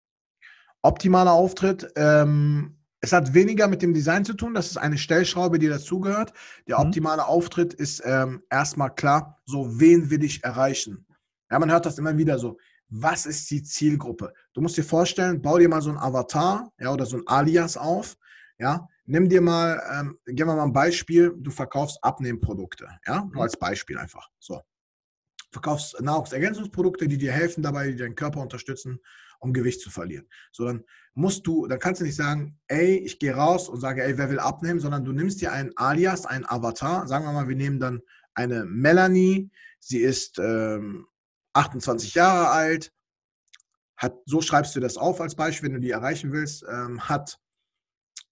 [0.82, 1.90] Optimaler Auftritt.
[1.96, 6.32] Ähm, es hat weniger mit dem Design zu tun, das ist eine Stellschraube, die dazugehört.
[6.68, 6.86] Der mhm.
[6.86, 11.06] optimale Auftritt ist ähm, erstmal klar, so wen will ich erreichen?
[11.50, 12.58] Ja, man hört das immer wieder so.
[12.88, 14.32] Was ist die Zielgruppe?
[14.52, 17.76] Du musst dir vorstellen, bau dir mal so ein Avatar ja, oder so ein Alias
[17.76, 18.16] auf.
[18.58, 23.34] Ja, nimm dir mal, ähm, geben wir mal ein Beispiel, du verkaufst Abnehmprodukte, ja, nur
[23.34, 23.40] mhm.
[23.40, 24.28] als Beispiel einfach.
[24.38, 24.60] So.
[25.52, 29.00] Verkaufst Nahrungsergänzungsprodukte, die dir helfen dabei, die deinen Körper unterstützen
[29.42, 30.26] um Gewicht zu verlieren.
[30.52, 30.84] So, dann
[31.14, 34.30] musst du, dann kannst du nicht sagen, ey, ich gehe raus und sage, ey, wer
[34.30, 37.06] will abnehmen, sondern du nimmst dir einen Alias, einen Avatar.
[37.08, 38.00] Sagen wir mal, wir nehmen dann
[38.34, 41.06] eine Melanie, sie ist ähm,
[41.54, 42.92] 28 Jahre alt,
[43.96, 47.38] hat, so schreibst du das auf als Beispiel, wenn du die erreichen willst, ähm, hat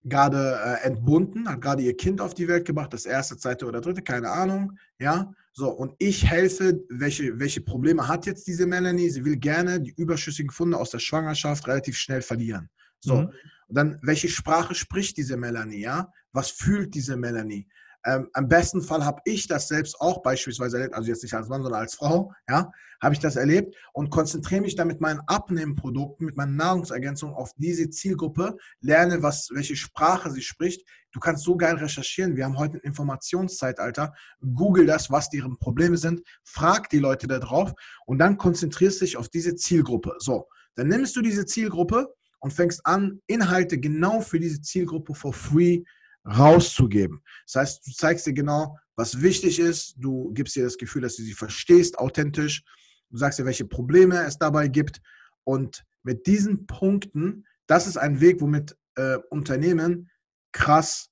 [0.05, 3.81] gerade äh, entbunden, hat gerade ihr Kind auf die Welt gebracht, das erste, zweite oder
[3.81, 9.11] dritte, keine Ahnung, ja, so, und ich helfe, welche, welche Probleme hat jetzt diese Melanie?
[9.11, 12.71] Sie will gerne die überschüssigen Funde aus der Schwangerschaft relativ schnell verlieren.
[13.01, 13.33] So, mhm.
[13.69, 16.13] und dann, welche Sprache spricht diese Melanie, ja?
[16.33, 17.69] Was fühlt diese Melanie?
[18.05, 21.49] Ähm, Am besten Fall habe ich das selbst auch beispielsweise erlebt, also jetzt nicht als
[21.49, 22.71] Mann, sondern als Frau, ja,
[23.03, 27.53] habe ich das erlebt und konzentriere mich dann mit meinen Abnehmprodukten, mit meinen Nahrungsergänzungen auf
[27.57, 30.87] diese Zielgruppe, lerne, was, welche Sprache sie spricht.
[31.12, 32.37] Du kannst so geil recherchieren.
[32.37, 34.14] Wir haben heute ein Informationszeitalter.
[34.55, 37.73] Google das, was deren Probleme sind, frag die Leute da drauf
[38.07, 40.14] und dann konzentrierst dich auf diese Zielgruppe.
[40.18, 45.33] So, dann nimmst du diese Zielgruppe und fängst an, Inhalte genau für diese Zielgruppe for
[45.33, 45.83] free
[46.25, 47.23] rauszugeben.
[47.46, 51.16] Das heißt, du zeigst dir genau, was wichtig ist, du gibst dir das Gefühl, dass
[51.16, 52.62] du sie verstehst, authentisch,
[53.11, 55.01] du sagst dir, welche Probleme es dabei gibt
[55.44, 60.10] und mit diesen Punkten, das ist ein Weg, womit äh, Unternehmen
[60.53, 61.11] krass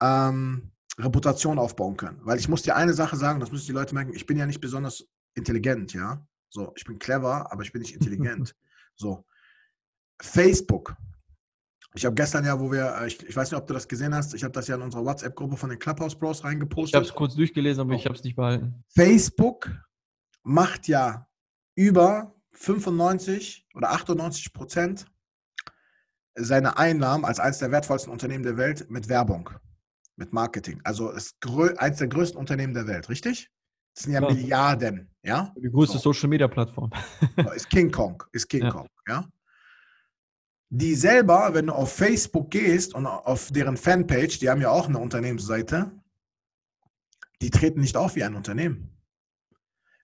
[0.00, 2.20] ähm, Reputation aufbauen können.
[2.22, 4.46] Weil ich muss dir eine Sache sagen, das müssen die Leute merken, ich bin ja
[4.46, 6.26] nicht besonders intelligent, ja.
[6.48, 8.56] So, ich bin clever, aber ich bin nicht intelligent.
[8.96, 9.24] so.
[10.20, 10.96] Facebook
[11.94, 14.14] ich habe gestern ja, wo wir, äh, ich, ich, weiß nicht, ob du das gesehen
[14.14, 16.90] hast, ich habe das ja in unserer WhatsApp-Gruppe von den Clubhouse Bros reingepostet.
[16.90, 17.96] Ich habe es kurz durchgelesen, aber oh.
[17.96, 18.84] ich habe es nicht behalten.
[18.88, 19.70] Facebook
[20.42, 21.28] macht ja
[21.74, 25.06] über 95 oder 98 Prozent
[26.36, 29.50] seine Einnahmen als eines der wertvollsten Unternehmen der Welt mit Werbung,
[30.16, 30.80] mit Marketing.
[30.84, 31.36] Also ist
[31.78, 33.50] eines der größten Unternehmen der Welt, richtig?
[33.94, 34.32] Das sind ja, ja.
[34.32, 35.52] Milliarden, ja?
[35.56, 36.12] Die größte so.
[36.12, 36.90] Social-Media-Plattform.
[37.54, 38.70] Ist King Kong, ist King ja.
[38.70, 39.24] Kong, ja?
[40.70, 44.88] die selber, wenn du auf Facebook gehst und auf deren Fanpage, die haben ja auch
[44.88, 45.90] eine Unternehmensseite,
[47.42, 48.96] die treten nicht auf wie ein Unternehmen.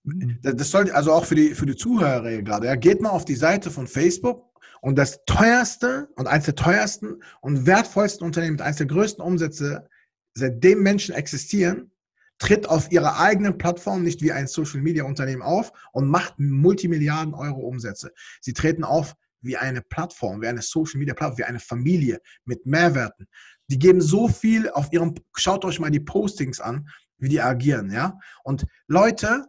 [0.02, 0.38] Mhm.
[0.42, 2.66] Das soll also auch für die, für die Zuhörer gerade.
[2.66, 4.45] Ja, geht mal auf die Seite von Facebook
[4.80, 9.88] und das teuerste und eines der teuersten und wertvollsten Unternehmen, eines der größten Umsätze,
[10.34, 11.90] seitdem Menschen existieren,
[12.38, 17.34] tritt auf ihrer eigenen Plattform nicht wie ein Social Media Unternehmen auf und macht Multimilliarden
[17.34, 18.12] Euro Umsätze.
[18.40, 22.66] Sie treten auf wie eine Plattform, wie eine Social Media Plattform, wie eine Familie mit
[22.66, 23.26] Mehrwerten.
[23.68, 27.90] Die geben so viel auf ihrem, schaut euch mal die Postings an, wie die agieren,
[27.90, 28.18] ja.
[28.44, 29.46] Und Leute,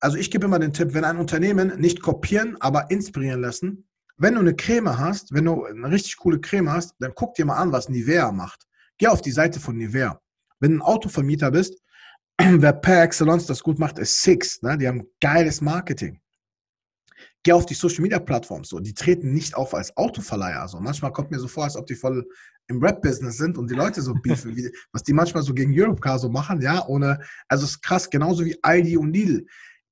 [0.00, 4.34] also ich gebe immer den Tipp, wenn ein Unternehmen nicht kopieren, aber inspirieren lassen, wenn
[4.34, 7.56] du eine Creme hast, wenn du eine richtig coole Creme hast, dann guck dir mal
[7.56, 8.66] an, was Nivea macht.
[8.98, 10.20] Geh auf die Seite von Nivea.
[10.60, 11.82] Wenn du ein Autovermieter bist,
[12.38, 14.62] wer per excellence das gut macht, ist Six.
[14.62, 14.78] Ne?
[14.78, 16.22] Die haben geiles Marketing
[17.42, 20.68] geh auf die Social Media Plattformen, so, die treten nicht auf als Autoverleiher.
[20.68, 20.80] So.
[20.80, 22.26] Manchmal kommt mir so vor, als ob die voll
[22.68, 26.18] im Rap-Business sind und die Leute so beefen, wie, was die manchmal so gegen Europcar
[26.18, 29.46] so machen, ja, ohne, also es ist krass, genauso wie Aldi und Lidl.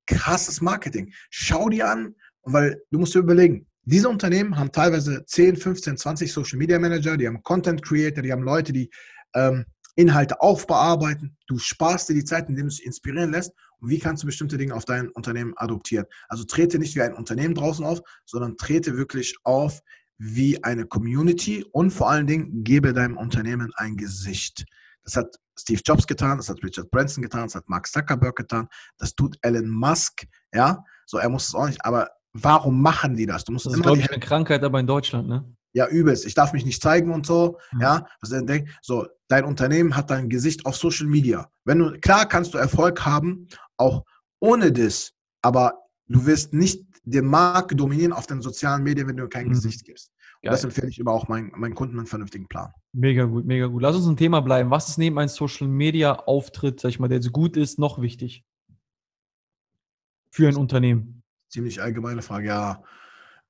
[0.06, 1.12] Krasses Marketing.
[1.30, 6.32] Schau dir an, weil du musst dir überlegen, diese Unternehmen haben teilweise 10, 15, 20
[6.32, 8.90] Social Media Manager, die haben Content Creator, die haben Leute, die
[9.34, 9.64] ähm,
[9.96, 11.36] Inhalte aufbearbeiten.
[11.46, 13.52] Du sparst dir die Zeit, indem du dich inspirieren lässt.
[13.78, 16.06] Und wie kannst du bestimmte Dinge auf dein Unternehmen adoptieren?
[16.28, 19.80] Also trete nicht wie ein Unternehmen draußen auf, sondern trete wirklich auf
[20.18, 24.66] wie eine Community und vor allen Dingen gebe deinem Unternehmen ein Gesicht.
[25.02, 28.68] Das hat Steve Jobs getan, das hat Richard Branson getan, das hat Mark Zuckerberg getan,
[28.98, 30.84] das tut Elon Musk, ja.
[31.06, 33.44] So, er muss es auch nicht, aber warum machen die das?
[33.44, 35.44] Du musst das ist, glaube ich, eine Krankheit, aber in Deutschland, ne?
[35.72, 36.26] Ja, übelst.
[36.26, 37.58] Ich darf mich nicht zeigen und so.
[37.72, 37.80] Mhm.
[37.80, 38.70] Ja, was er denkt.
[38.82, 41.48] So, dein Unternehmen hat dein Gesicht auf Social Media.
[41.64, 44.04] Wenn du, klar kannst du Erfolg haben, auch
[44.40, 45.12] ohne das,
[45.42, 45.74] aber
[46.08, 49.52] du wirst nicht den Markt dominieren auf den sozialen Medien, wenn du kein mhm.
[49.52, 50.12] Gesicht gibst.
[50.42, 52.72] das empfehle ich immer auch meinen, meinen Kunden einen vernünftigen Plan.
[52.92, 53.82] Mega gut, mega gut.
[53.82, 54.70] Lass uns ein Thema bleiben.
[54.70, 58.00] Was ist neben einem Social Media Auftritt, sag ich mal, der jetzt gut ist, noch
[58.00, 58.44] wichtig?
[60.32, 61.19] Für ein Unternehmen?
[61.50, 62.82] Ziemlich allgemeine Frage, ja.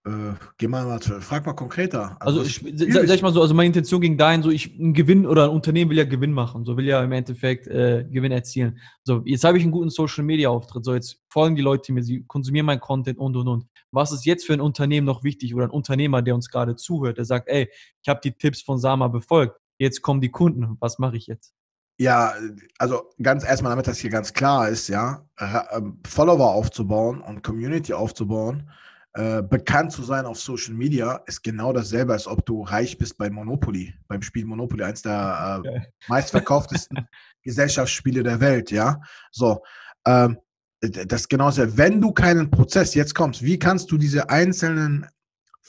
[0.07, 2.17] Äh, geh mal, warte, frag mal konkreter.
[2.21, 4.79] Also, also ich, sag, sag ich mal so, also meine Intention ging dahin, so ich
[4.79, 8.07] ein Gewinn oder ein Unternehmen will ja Gewinn machen, so will ja im Endeffekt äh,
[8.11, 8.79] Gewinn erzielen.
[9.05, 12.03] So, jetzt habe ich einen guten Social Media Auftritt, so jetzt folgen die Leute mir,
[12.03, 13.67] sie konsumieren meinen Content und und und.
[13.91, 17.19] Was ist jetzt für ein Unternehmen noch wichtig oder ein Unternehmer, der uns gerade zuhört,
[17.19, 17.69] der sagt, ey,
[18.03, 21.53] ich habe die Tipps von Sama befolgt, jetzt kommen die Kunden, was mache ich jetzt?
[22.01, 22.33] Ja,
[22.79, 27.93] also ganz erstmal, damit das hier ganz klar ist, ja, ähm, Follower aufzubauen und Community
[27.93, 28.71] aufzubauen,
[29.13, 33.19] äh, bekannt zu sein auf Social Media ist genau dasselbe, als ob du reich bist
[33.19, 37.07] bei Monopoly, beim Spiel Monopoly, eines der äh, meistverkauftesten
[37.43, 38.99] Gesellschaftsspiele der Welt, ja.
[39.31, 39.63] So,
[40.07, 40.39] ähm,
[40.81, 41.77] das ist genauso.
[41.77, 45.07] Wenn du keinen Prozess jetzt kommst, wie kannst du diese einzelnen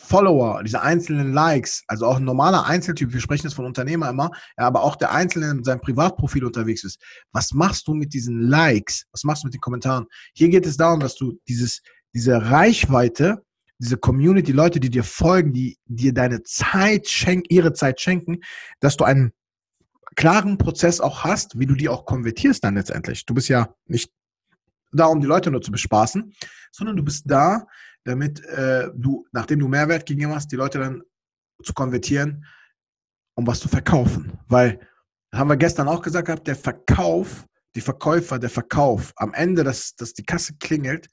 [0.01, 4.31] Follower, diese einzelnen Likes, also auch ein normaler Einzeltyp, wir sprechen jetzt von Unternehmer immer,
[4.57, 7.01] ja, aber auch der Einzelne in seinem Privatprofil unterwegs ist.
[7.31, 9.05] Was machst du mit diesen Likes?
[9.11, 10.05] Was machst du mit den Kommentaren?
[10.33, 11.81] Hier geht es darum, dass du dieses
[12.13, 13.43] diese Reichweite,
[13.79, 18.39] diese Community, Leute, die dir folgen, die dir deine Zeit schenken, ihre Zeit schenken,
[18.79, 19.31] dass du einen
[20.15, 23.25] klaren Prozess auch hast, wie du die auch konvertierst dann letztendlich.
[23.25, 24.11] Du bist ja nicht
[24.91, 26.33] da, um die Leute nur zu bespaßen,
[26.71, 27.65] sondern du bist da,
[28.03, 31.03] damit äh, du, nachdem du Mehrwert gegeben hast, die Leute dann
[31.63, 32.45] zu konvertieren,
[33.35, 34.39] um was zu verkaufen.
[34.47, 34.79] Weil
[35.33, 39.95] haben wir gestern auch gesagt gehabt, der Verkauf, die Verkäufer, der Verkauf, am Ende, dass,
[39.95, 41.07] dass die Kasse klingelt,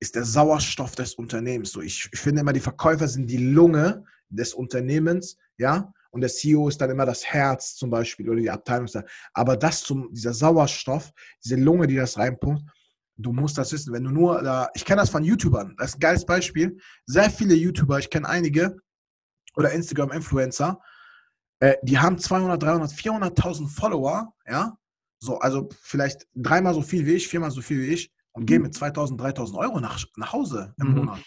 [0.00, 1.72] ist der Sauerstoff des Unternehmens.
[1.72, 6.30] So, ich, ich finde immer, die Verkäufer sind die Lunge des Unternehmens, ja, und der
[6.30, 8.88] CEO ist dann immer das Herz zum Beispiel oder die Abteilung.
[9.32, 11.12] Aber das zum, dieser Sauerstoff,
[11.44, 12.64] diese Lunge, die das reinpumpt,
[13.22, 13.92] du musst das wissen.
[13.92, 16.78] Wenn du nur da, ich kenne das von YouTubern, das ist ein geiles Beispiel.
[17.06, 18.76] Sehr viele YouTuber, ich kenne einige
[19.56, 20.80] oder Instagram-Influencer,
[21.60, 24.76] äh, die haben 200, 300, 400.000 Follower, ja,
[25.18, 28.58] so, also vielleicht dreimal so viel wie ich, viermal so viel wie ich und gehen
[28.58, 28.68] mhm.
[28.68, 30.94] mit 2000, 3000 Euro nach, nach Hause im mhm.
[30.96, 31.20] Monat.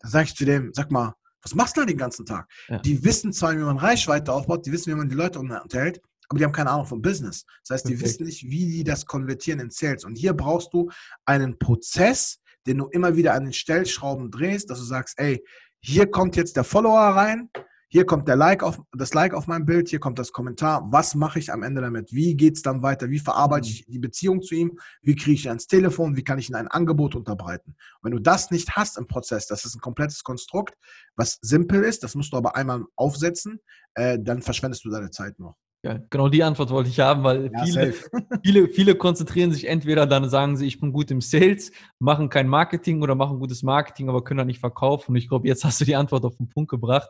[0.00, 2.50] Da sage ich zu dem, sag mal, was machst du da den ganzen Tag?
[2.68, 2.78] Ja.
[2.80, 6.38] Die wissen zwar, wie man Reichweite aufbaut, die wissen, wie man die Leute unterhält, aber
[6.38, 7.44] die haben keine Ahnung vom Business.
[7.66, 8.20] Das heißt, die Perfekt.
[8.20, 10.04] wissen nicht, wie die das konvertieren in Sales.
[10.04, 10.90] Und hier brauchst du
[11.24, 15.44] einen Prozess, den du immer wieder an den Stellschrauben drehst, dass du sagst, ey,
[15.80, 17.48] hier kommt jetzt der Follower rein,
[17.88, 20.88] hier kommt der like auf, das Like auf mein Bild, hier kommt das Kommentar.
[20.90, 22.12] Was mache ich am Ende damit?
[22.12, 23.10] Wie geht es dann weiter?
[23.10, 23.72] Wie verarbeite mhm.
[23.72, 24.78] ich die Beziehung zu ihm?
[25.02, 26.16] Wie kriege ich ihn ans Telefon?
[26.16, 27.70] Wie kann ich ihm ein Angebot unterbreiten?
[27.70, 30.74] Und wenn du das nicht hast im Prozess, das ist ein komplettes Konstrukt,
[31.14, 33.60] was simpel ist, das musst du aber einmal aufsetzen,
[33.94, 35.56] äh, dann verschwendest du deine Zeit noch.
[35.86, 37.92] Ja, genau die Antwort wollte ich haben, weil ja, viele,
[38.44, 41.70] viele, viele konzentrieren sich entweder dann sagen sie, ich bin gut im Sales,
[42.00, 45.12] machen kein Marketing oder machen gutes Marketing, aber können dann nicht verkaufen.
[45.12, 47.08] Und ich glaube, jetzt hast du die Antwort auf den Punkt gebracht.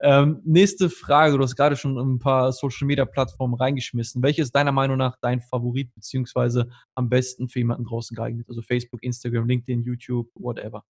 [0.00, 4.22] Ähm, nächste Frage, du hast gerade schon ein paar Social Media Plattformen reingeschmissen.
[4.22, 8.46] Welche ist deiner Meinung nach dein Favorit, beziehungsweise am besten für jemanden draußen geeignet?
[8.48, 10.82] Also Facebook, Instagram, LinkedIn, YouTube, whatever.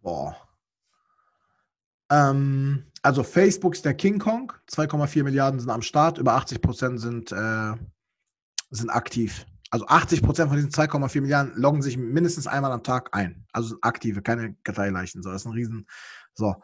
[0.00, 0.47] Boah.
[2.10, 7.00] Ähm, also Facebook ist der King Kong, 2,4 Milliarden sind am Start, über 80 Prozent
[7.00, 7.72] sind, äh,
[8.70, 9.46] sind aktiv.
[9.70, 13.44] Also 80 Prozent von diesen 2,4 Milliarden loggen sich mindestens einmal am Tag ein.
[13.52, 15.22] Also aktive, keine Karteileichen.
[15.22, 15.86] So, das ist ein Riesen.
[16.34, 16.54] So.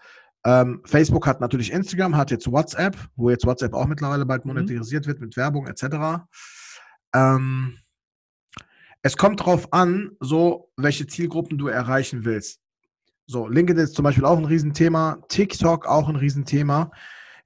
[0.46, 4.54] Ähm, Facebook hat natürlich Instagram, hat jetzt WhatsApp, wo jetzt WhatsApp auch mittlerweile bald mhm.
[4.54, 5.09] monetarisiert mhm.
[5.09, 6.24] wird mit Werbung etc.
[7.14, 7.78] Ähm,
[9.02, 12.61] es kommt darauf an, so welche Zielgruppen du erreichen willst.
[13.26, 16.90] So, LinkedIn ist zum Beispiel auch ein Riesenthema, TikTok auch ein Riesenthema.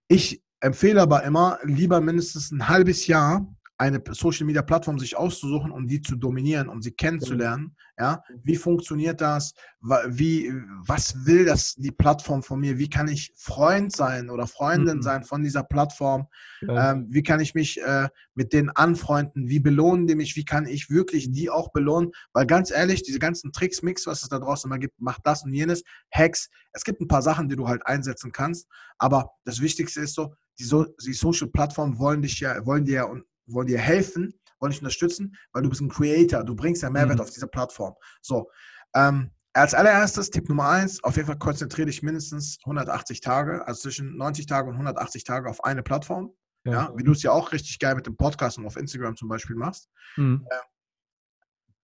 [0.09, 3.47] Ich empfehle aber immer, lieber mindestens ein halbes Jahr
[3.79, 7.77] eine Social Media Plattform sich auszusuchen, um die zu dominieren, um sie kennenzulernen.
[7.97, 9.55] Ja, wie funktioniert das?
[9.81, 10.53] Wie,
[10.85, 12.79] was will das die Plattform von mir?
[12.79, 15.03] Wie kann ich Freund sein oder Freundin mhm.
[15.03, 16.27] sein von dieser Plattform?
[16.61, 16.93] Ja.
[16.93, 19.49] Ähm, wie kann ich mich äh, mit denen anfreunden?
[19.49, 20.35] Wie belohnen die mich?
[20.35, 22.11] Wie kann ich wirklich die auch belohnen?
[22.33, 25.45] Weil ganz ehrlich, diese ganzen Tricks, Mix, was es da draußen immer gibt, macht das
[25.45, 26.51] und jenes, Hacks.
[26.73, 30.35] Es gibt ein paar Sachen, die du halt einsetzen kannst, aber das Wichtigste ist so,
[30.59, 33.05] die, so, die Social Plattformen wollen dich ja, wollen dir ja
[33.49, 37.17] wollen dir helfen, wollen dich unterstützen, weil du bist ein Creator, du bringst ja Mehrwert
[37.17, 37.23] mhm.
[37.23, 37.95] auf diese Plattform.
[38.23, 38.51] So,
[38.95, 43.83] ähm, als allererstes, Tipp Nummer eins, auf jeden Fall konzentriere dich mindestens 180 Tage, also
[43.83, 46.33] zwischen 90 Tage und 180 Tage auf eine Plattform.
[46.65, 49.17] Ja, ja wie du es ja auch richtig geil mit dem Podcast und auf Instagram
[49.17, 49.89] zum Beispiel machst.
[50.17, 50.47] Mhm.
[50.49, 50.57] Äh,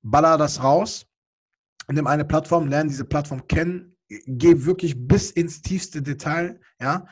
[0.02, 1.06] baller das raus,
[1.88, 7.06] nimm eine Plattform, lerne diese Plattform kennen, geh wirklich bis ins tiefste Detail, ja,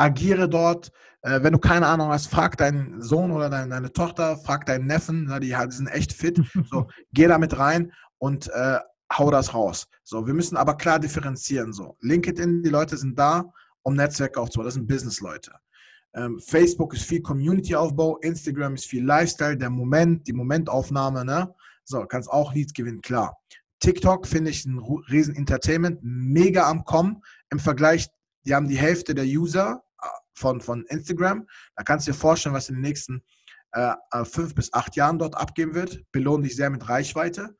[0.00, 0.90] agiere dort.
[1.22, 4.86] Äh, wenn du keine Ahnung hast, frag deinen Sohn oder deine, deine Tochter, frag deinen
[4.86, 6.40] Neffen, na, die, die, sind echt fit.
[6.70, 8.78] So, geh damit rein und äh,
[9.12, 9.86] hau das raus.
[10.02, 11.72] So, wir müssen aber klar differenzieren.
[11.72, 14.66] So, LinkedIn, die Leute sind da, um Netzwerke aufzubauen.
[14.66, 15.52] Das sind Business-Leute.
[16.14, 21.54] Ähm, Facebook ist viel Community-Aufbau, Instagram ist viel Lifestyle, der Moment, die Momentaufnahme, ne?
[21.84, 23.36] So, kannst auch Leads gewinnen, klar.
[23.80, 24.78] TikTok finde ich ein
[25.10, 28.08] riesen Entertainment, mega am Kommen im Vergleich,
[28.44, 29.82] die haben die Hälfte der User,
[30.40, 31.46] von, von Instagram.
[31.76, 33.22] Da kannst du dir vorstellen, was in den nächsten
[33.72, 36.02] äh, äh, fünf bis acht Jahren dort abgeben wird.
[36.10, 37.56] Belohnen dich sehr mit Reichweite.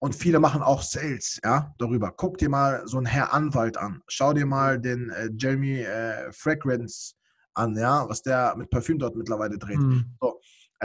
[0.00, 2.12] Und viele machen auch Sales ja, darüber.
[2.14, 4.02] Guck dir mal so einen Herr Anwalt an.
[4.08, 7.14] Schau dir mal den äh, Jeremy äh, Fragrance
[7.54, 9.78] an, ja, was der mit Parfüm dort mittlerweile dreht.
[9.78, 10.16] Mhm.
[10.20, 10.40] So,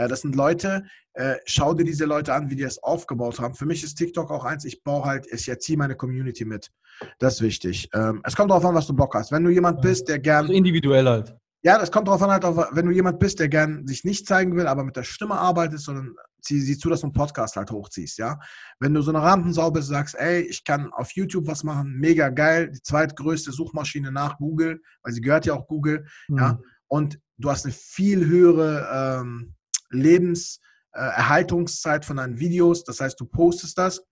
[0.08, 0.84] das sind Leute,
[1.14, 3.54] äh, schau dir diese Leute an, wie die es aufgebaut haben.
[3.54, 6.70] Für mich ist TikTok auch eins, ich baue halt, ich erziehe meine Community mit.
[7.18, 7.88] Das ist wichtig.
[7.94, 9.32] Ähm, es kommt darauf an, was du Bock hast.
[9.32, 10.42] Wenn du jemand bist, der gern.
[10.42, 11.36] Also individuell halt.
[11.62, 14.56] Ja, das kommt darauf an, halt, wenn du jemand bist, der gern sich nicht zeigen
[14.56, 17.70] will, aber mit der Stimme arbeitet, sondern zieh, sieh zu, dass du einen Podcast halt
[17.70, 18.38] hochziehst, ja.
[18.78, 22.30] Wenn du so eine Rampensau bist, sagst, ey, ich kann auf YouTube was machen, mega
[22.30, 26.38] geil, die zweitgrößte Suchmaschine nach Google, weil sie gehört ja auch Google, mhm.
[26.38, 26.58] ja.
[26.88, 29.54] Und du hast eine viel höhere ähm,
[29.90, 32.84] Lebenserhaltungszeit äh, von deinen Videos.
[32.84, 34.06] Das heißt, du postest das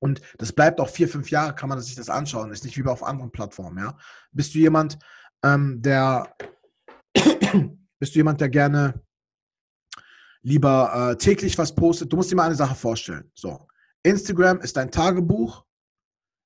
[0.00, 2.52] und das bleibt auch vier, fünf Jahre, kann man sich das anschauen.
[2.52, 3.96] Ist nicht wie auf anderen Plattformen, ja.
[4.32, 4.98] Bist du jemand,
[5.42, 6.34] ähm, der
[7.98, 9.02] bist du jemand, der gerne
[10.42, 12.12] lieber äh, täglich was postet?
[12.12, 13.30] Du musst dir mal eine Sache vorstellen.
[13.34, 13.66] So,
[14.02, 15.64] Instagram ist dein Tagebuch,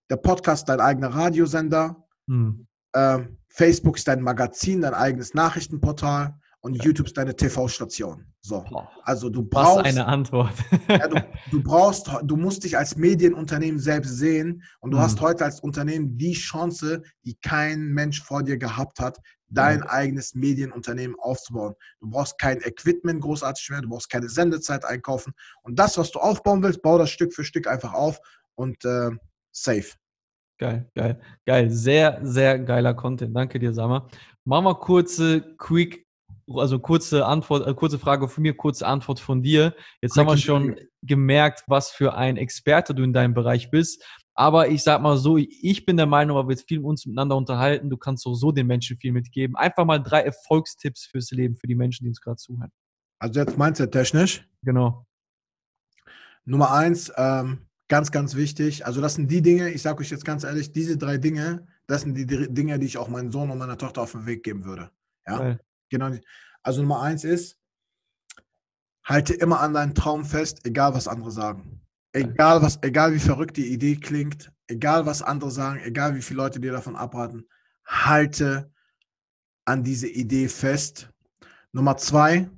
[0.08, 2.66] der Podcast dein eigener Radiosender, hm.
[2.94, 8.26] ähm, Facebook ist dein Magazin, dein eigenes Nachrichtenportal und YouTube ist deine TV-Station.
[8.40, 8.64] So.
[9.04, 10.54] Also du brauchst Was eine Antwort.
[10.88, 15.02] ja, du, du, brauchst, du musst dich als Medienunternehmen selbst sehen und du mhm.
[15.02, 19.86] hast heute als Unternehmen die Chance, die kein Mensch vor dir gehabt hat, dein mhm.
[19.86, 21.74] eigenes Medienunternehmen aufzubauen.
[22.00, 25.32] Du brauchst kein Equipment großartig mehr, du brauchst keine Sendezeit einkaufen
[25.62, 28.18] und das, was du aufbauen willst, bau das Stück für Stück einfach auf
[28.56, 29.10] und äh,
[29.52, 29.92] safe.
[30.58, 31.70] Geil, geil, geil.
[31.70, 33.36] Sehr, sehr geiler Content.
[33.36, 34.08] Danke dir, Sama.
[34.44, 36.07] Machen wir kurze, quick
[36.54, 39.74] also kurze Antwort, äh, kurze Frage von mir, kurze Antwort von dir.
[40.00, 44.04] Jetzt haben wir schon gemerkt, was für ein Experte du in deinem Bereich bist.
[44.34, 47.36] Aber ich sag mal so, ich bin der Meinung, weil wir jetzt viel uns miteinander
[47.36, 49.56] unterhalten, du kannst auch so den Menschen viel mitgeben.
[49.56, 52.70] Einfach mal drei Erfolgstipps fürs Leben für die Menschen, die uns gerade zuhören.
[53.18, 54.48] Also jetzt Mindset technisch.
[54.62, 55.04] Genau.
[56.44, 58.86] Nummer eins, ähm, ganz, ganz wichtig.
[58.86, 62.02] Also das sind die Dinge, ich sage euch jetzt ganz ehrlich, diese drei Dinge, das
[62.02, 64.64] sind die Dinge, die ich auch meinem Sohn und meiner Tochter auf den Weg geben
[64.64, 64.90] würde.
[65.26, 65.38] Ja.
[65.38, 65.60] Geil.
[65.90, 66.10] Genau.
[66.62, 67.58] Also Nummer eins ist,
[69.04, 71.80] halte immer an deinen Traum fest, egal was andere sagen.
[72.12, 76.38] Egal, was, egal wie verrückt die Idee klingt, egal was andere sagen, egal wie viele
[76.38, 77.46] Leute dir davon abraten,
[77.84, 78.70] halte
[79.64, 81.10] an diese Idee fest.
[81.72, 82.50] Nummer zwei,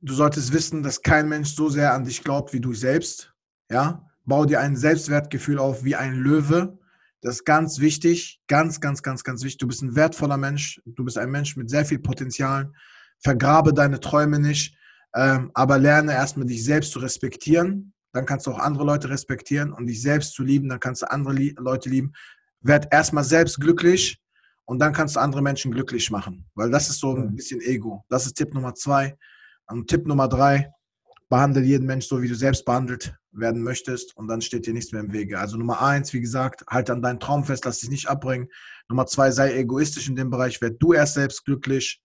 [0.00, 3.34] du solltest wissen, dass kein Mensch so sehr an dich glaubt wie du selbst.
[3.70, 6.78] Ja, bau dir ein Selbstwertgefühl auf wie ein Löwe.
[7.22, 9.58] Das ist ganz wichtig, ganz, ganz, ganz, ganz wichtig.
[9.58, 10.82] Du bist ein wertvoller Mensch.
[10.84, 12.72] Du bist ein Mensch mit sehr viel Potenzial.
[13.20, 14.76] Vergrabe deine Träume nicht,
[15.14, 17.94] ähm, aber lerne erstmal dich selbst zu respektieren.
[18.12, 20.68] Dann kannst du auch andere Leute respektieren und dich selbst zu lieben.
[20.68, 22.12] Dann kannst du andere Lie Leute lieben.
[22.60, 24.20] Werd erstmal selbst glücklich
[24.64, 28.04] und dann kannst du andere Menschen glücklich machen, weil das ist so ein bisschen Ego.
[28.08, 29.16] Das ist Tipp Nummer zwei.
[29.66, 30.70] Und Tipp Nummer drei,
[31.32, 34.92] behandle jeden Mensch so, wie du selbst behandelt werden möchtest und dann steht dir nichts
[34.92, 35.38] mehr im Wege.
[35.38, 38.48] Also Nummer eins, wie gesagt, halt an deinen Traum fest, lass dich nicht abbringen.
[38.90, 42.02] Nummer zwei, sei egoistisch in dem Bereich, werd du erst selbst glücklich,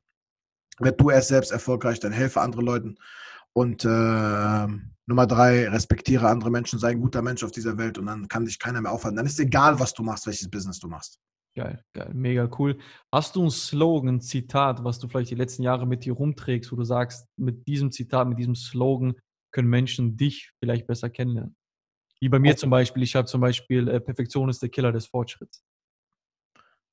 [0.80, 2.96] werd du erst selbst erfolgreich, dann helfe anderen Leuten.
[3.52, 4.68] Und äh,
[5.08, 8.46] Nummer drei, respektiere andere Menschen, sei ein guter Mensch auf dieser Welt und dann kann
[8.46, 9.18] dich keiner mehr aufhalten.
[9.18, 11.20] Dann ist egal, was du machst, welches Business du machst.
[11.58, 12.78] Geil, geil, mega cool.
[13.12, 16.72] Hast du ein Slogan, ein Zitat, was du vielleicht die letzten Jahre mit dir rumträgst,
[16.72, 19.16] wo du sagst, mit diesem Zitat, mit diesem Slogan
[19.52, 21.56] können Menschen dich vielleicht besser kennenlernen?
[22.22, 22.60] Wie bei mir okay.
[22.60, 25.64] zum Beispiel, ich habe zum Beispiel äh, Perfektion ist der Killer des Fortschritts.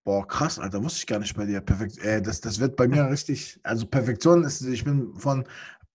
[0.02, 1.60] Boah, krass, Alter, wusste ich gar nicht bei dir.
[1.60, 5.44] Perfekt, äh, das, das wird bei mir richtig, also Perfektion ist, ich bin von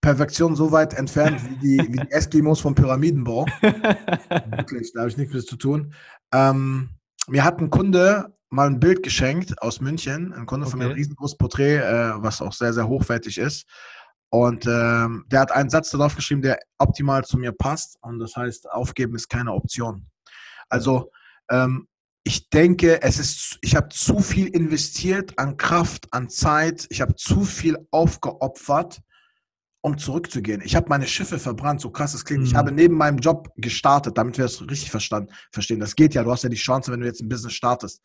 [0.00, 3.46] Perfektion so weit entfernt wie die, wie die Eskimos vom Pyramidenbau.
[4.46, 5.92] Wirklich, da habe ich nichts mit zu tun.
[6.32, 6.90] Ähm,
[7.26, 10.32] mir hat ein Kunde mal ein Bild geschenkt aus München.
[10.32, 10.72] Ein Kunde okay.
[10.72, 13.66] von mir, ein riesengroßes Porträt, äh, was auch sehr, sehr hochwertig ist.
[14.30, 17.96] Und ähm, der hat einen Satz darauf geschrieben, der optimal zu mir passt.
[18.00, 20.06] Und das heißt, aufgeben ist keine Option.
[20.68, 21.10] Also
[21.50, 21.88] ähm,
[22.22, 26.86] ich denke, es ist, ich habe zu viel investiert an Kraft, an Zeit.
[26.90, 29.00] Ich habe zu viel aufgeopfert,
[29.80, 30.60] um zurückzugehen.
[30.62, 32.42] Ich habe meine Schiffe verbrannt, so krass es klingt.
[32.42, 32.46] Mhm.
[32.46, 35.80] Ich habe neben meinem Job gestartet, damit wir es richtig verstanden, verstehen.
[35.80, 38.02] Das geht ja, du hast ja die Chance, wenn du jetzt ein Business startest.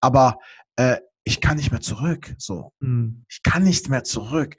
[0.00, 0.38] Aber
[0.76, 2.34] äh, ich kann nicht mehr zurück.
[2.38, 2.72] So.
[2.80, 3.24] Mhm.
[3.28, 4.56] Ich kann nicht mehr zurück.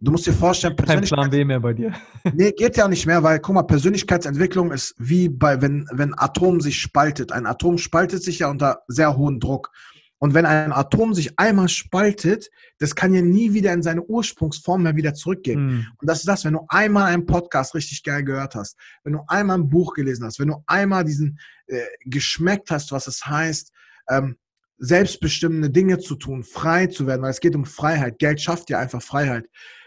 [0.00, 1.94] Du musst dir vorstellen, Kein Plan B mehr bei dir.
[2.34, 6.60] nee, geht ja nicht mehr, weil, guck mal, Persönlichkeitsentwicklung ist wie bei, wenn, wenn Atom
[6.60, 7.32] sich spaltet.
[7.32, 9.70] Ein Atom spaltet sich ja unter sehr hohem Druck.
[10.18, 14.82] Und wenn ein Atom sich einmal spaltet, das kann ja nie wieder in seine Ursprungsform
[14.82, 15.66] mehr wieder zurückgehen.
[15.66, 15.86] Mhm.
[15.98, 19.20] Und das ist das, wenn du einmal einen Podcast richtig geil gehört hast, wenn du
[19.26, 23.72] einmal ein Buch gelesen hast, wenn du einmal diesen äh, geschmeckt hast, was es heißt,
[24.08, 24.36] ähm,
[24.78, 28.18] selbstbestimmende Dinge zu tun, frei zu werden, weil es geht um Freiheit.
[28.18, 29.46] Geld schafft ja einfach Freiheit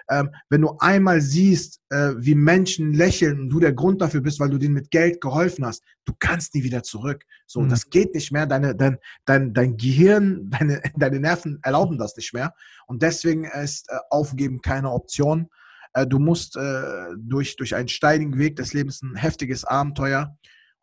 [0.09, 4.39] ähm, wenn du einmal siehst, äh, wie Menschen lächeln und du der Grund dafür bist,
[4.39, 7.23] weil du denen mit Geld geholfen hast, du kannst nie wieder zurück.
[7.45, 7.69] So, mhm.
[7.69, 8.45] das geht nicht mehr.
[8.45, 12.53] Deine, dein, dein, dein Gehirn, deine, deine Nerven erlauben das nicht mehr.
[12.87, 15.49] Und deswegen ist äh, Aufgeben keine Option.
[15.93, 20.37] Äh, du musst äh, durch, durch einen steinigen Weg des Lebens ein heftiges Abenteuer.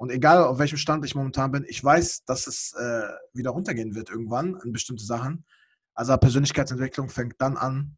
[0.05, 3.95] Und egal auf welchem Stand ich momentan bin, ich weiß, dass es äh, wieder runtergehen
[3.95, 5.47] wird irgendwann an bestimmte Sachen.
[5.95, 7.97] Also Persönlichkeitsentwicklung fängt dann an,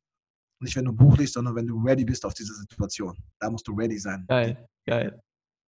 [0.60, 3.18] nicht, wenn du ein Buch liest, sondern wenn du ready bist auf diese Situation.
[3.40, 4.24] Da musst du ready sein.
[4.28, 5.20] Geil, geil.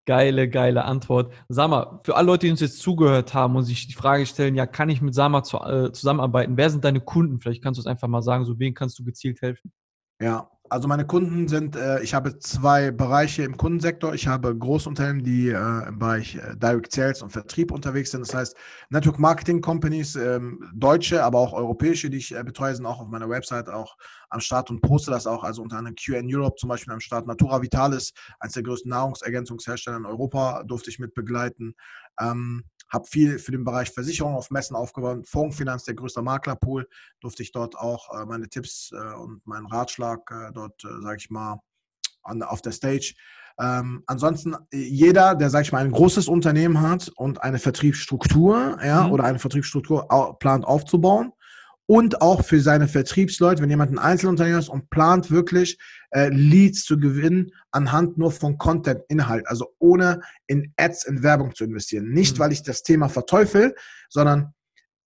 [0.05, 1.33] Geile, geile Antwort.
[1.49, 4.67] Sama, für alle Leute, die uns jetzt zugehört haben und sich die Frage stellen, ja,
[4.67, 6.55] kann ich mit Sama zu, äh, zusammenarbeiten?
[6.55, 7.39] Wer sind deine Kunden?
[7.39, 9.73] Vielleicht kannst du es einfach mal sagen, so wen kannst du gezielt helfen?
[10.21, 14.13] Ja, Also meine Kunden sind, äh, ich habe zwei Bereiche im Kundensektor.
[14.13, 18.21] Ich habe Großunternehmen, die äh, im Bereich äh, Direct Sales und Vertrieb unterwegs sind.
[18.21, 18.55] Das heißt,
[18.89, 23.07] Network Marketing Companies, ähm, deutsche, aber auch europäische, die ich äh, betreue, sind auch auf
[23.07, 23.95] meiner Website auch
[24.29, 25.43] am Start und poste das auch.
[25.43, 27.27] Also unter anderem QN Europe zum Beispiel am Start.
[27.27, 31.75] Natura Vitalis, eines der größten Nahrungsergänzungshersteller in Europa, durfte ich mit begleiten.
[32.19, 35.27] Ähm, habe viel für den Bereich Versicherung auf Messen aufgebaut.
[35.27, 36.87] Fondsfinanz, der größte Maklerpool,
[37.21, 41.29] durfte ich dort auch äh, meine Tipps äh, und meinen Ratschlag äh, dort, sage ich
[41.29, 41.59] mal,
[42.23, 43.13] an, auf der Stage.
[43.59, 49.07] Ähm, ansonsten, jeder, der, sage ich mal, ein großes Unternehmen hat und eine Vertriebsstruktur ja,
[49.07, 49.11] mhm.
[49.11, 51.31] oder eine Vertriebsstruktur plant aufzubauen,
[51.87, 55.79] und auch für seine Vertriebsleute, wenn jemand ein Einzelunternehmer ist und plant wirklich
[56.11, 61.55] äh, Leads zu gewinnen anhand nur von Content, Inhalt, also ohne in Ads, in Werbung
[61.55, 62.09] zu investieren.
[62.09, 62.39] Nicht, mhm.
[62.39, 63.73] weil ich das Thema verteufel,
[64.09, 64.53] sondern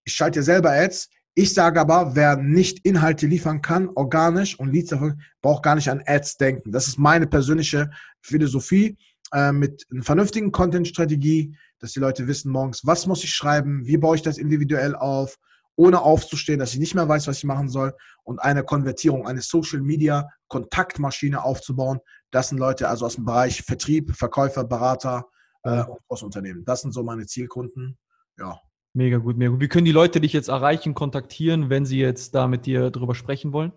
[0.05, 1.11] ich schalte ja selber Ads.
[1.35, 5.91] Ich sage aber, wer nicht Inhalte liefern kann, organisch und Leads davon, braucht gar nicht
[5.91, 6.73] an Ads denken.
[6.73, 7.91] Das ist meine persönliche
[8.23, 8.97] Philosophie
[9.33, 13.99] äh, mit einer vernünftigen Content-Strategie, dass die Leute wissen morgens, was muss ich schreiben, wie
[13.99, 15.39] baue ich das individuell auf,
[15.81, 19.41] ohne aufzustehen, dass ich nicht mehr weiß, was ich machen soll und eine Konvertierung, eine
[19.41, 22.01] Social Media Kontaktmaschine aufzubauen.
[22.31, 25.25] Das sind Leute also aus dem Bereich Vertrieb, Verkäufer, Berater
[25.63, 26.67] äh, und Großunternehmen.
[26.67, 27.97] Das sind so meine Zielkunden.
[28.39, 28.61] Ja.
[28.93, 29.61] Mega gut, mega gut.
[29.61, 33.15] Wie können die Leute dich jetzt erreichen, kontaktieren, wenn sie jetzt da mit dir drüber
[33.15, 33.73] sprechen wollen?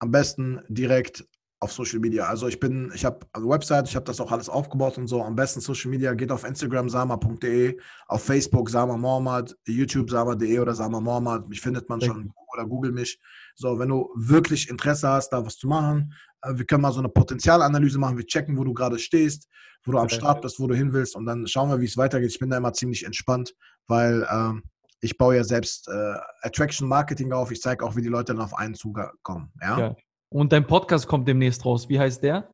[0.00, 1.24] Am besten direkt
[1.60, 2.26] auf Social Media.
[2.26, 5.22] Also ich bin, ich habe eine Website, ich habe das auch alles aufgebaut und so.
[5.22, 10.74] Am besten Social Media geht auf Instagram sama.de, auf Facebook Sama Mohammed, YouTube sama.de oder
[10.74, 11.48] Sama Mohammed.
[11.48, 13.20] Mich findet man schon oder google mich.
[13.56, 17.00] So, wenn du wirklich Interesse hast, da was zu machen, äh, wir können mal so
[17.00, 18.16] eine Potenzialanalyse machen.
[18.16, 19.48] Wir checken, wo du gerade stehst,
[19.84, 21.96] wo du am Start bist, wo du hin willst und dann schauen wir, wie es
[21.96, 22.30] weitergeht.
[22.30, 23.54] Ich bin da immer ziemlich entspannt,
[23.88, 24.62] weil ähm,
[25.00, 27.50] ich baue ja selbst äh, Attraction Marketing auf.
[27.50, 29.52] Ich zeige auch, wie die Leute dann auf einen zukommen.
[29.60, 29.78] Ja?
[29.78, 29.96] ja.
[30.30, 31.88] Und dein Podcast kommt demnächst raus.
[31.88, 32.50] Wie heißt der?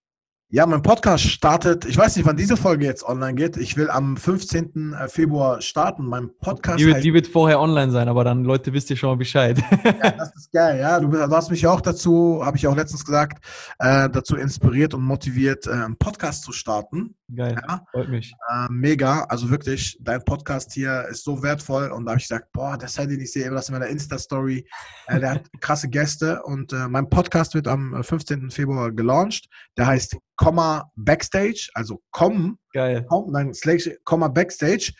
[0.55, 3.57] Ja, mein Podcast startet, ich weiß nicht, wann diese Folge jetzt online geht.
[3.57, 4.92] Ich will am 15.
[4.92, 6.07] Äh, Februar starten.
[6.07, 6.78] Mein Podcast.
[6.78, 9.61] Die wird, die wird vorher online sein, aber dann, Leute, wisst ihr schon mal Bescheid.
[9.84, 11.00] Ja, das ist geil, ja.
[11.00, 13.44] Du, du hast mich auch dazu, habe ich auch letztens gesagt,
[13.80, 17.16] äh, dazu inspiriert und motiviert, äh, einen Podcast zu starten.
[17.34, 17.84] Geil, ja?
[17.90, 18.32] freut mich.
[18.48, 22.52] Äh, mega, also wirklich, dein Podcast hier ist so wertvoll und da habe ich gesagt,
[22.52, 24.64] boah, das hätte ich nicht sehen, das in meiner Insta-Story.
[25.09, 28.50] Äh, der hat krasse Gäste und äh, mein Podcast wird am 15.
[28.50, 29.48] Februar gelauncht.
[29.76, 33.07] Der heißt Komma Backstage, also komm, Geil.
[33.09, 34.93] Komm, nein, slash, Komma Backstage,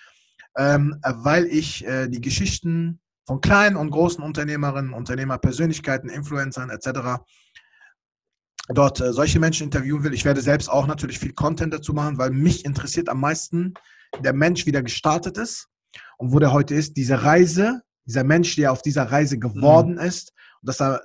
[0.57, 7.21] ähm, weil ich äh, die Geschichten von kleinen und großen Unternehmerinnen, Unternehmerpersönlichkeiten, Influencern etc.
[8.69, 10.15] dort äh, solche Menschen interviewen will.
[10.15, 13.75] Ich werde selbst auch natürlich viel Content dazu machen, weil mich interessiert am meisten
[14.21, 15.69] der Mensch, wie der gestartet ist
[16.19, 16.97] und wo der heute ist.
[16.97, 20.01] Diese Reise, dieser Mensch, der auf dieser Reise geworden mhm.
[20.01, 21.03] ist und dass er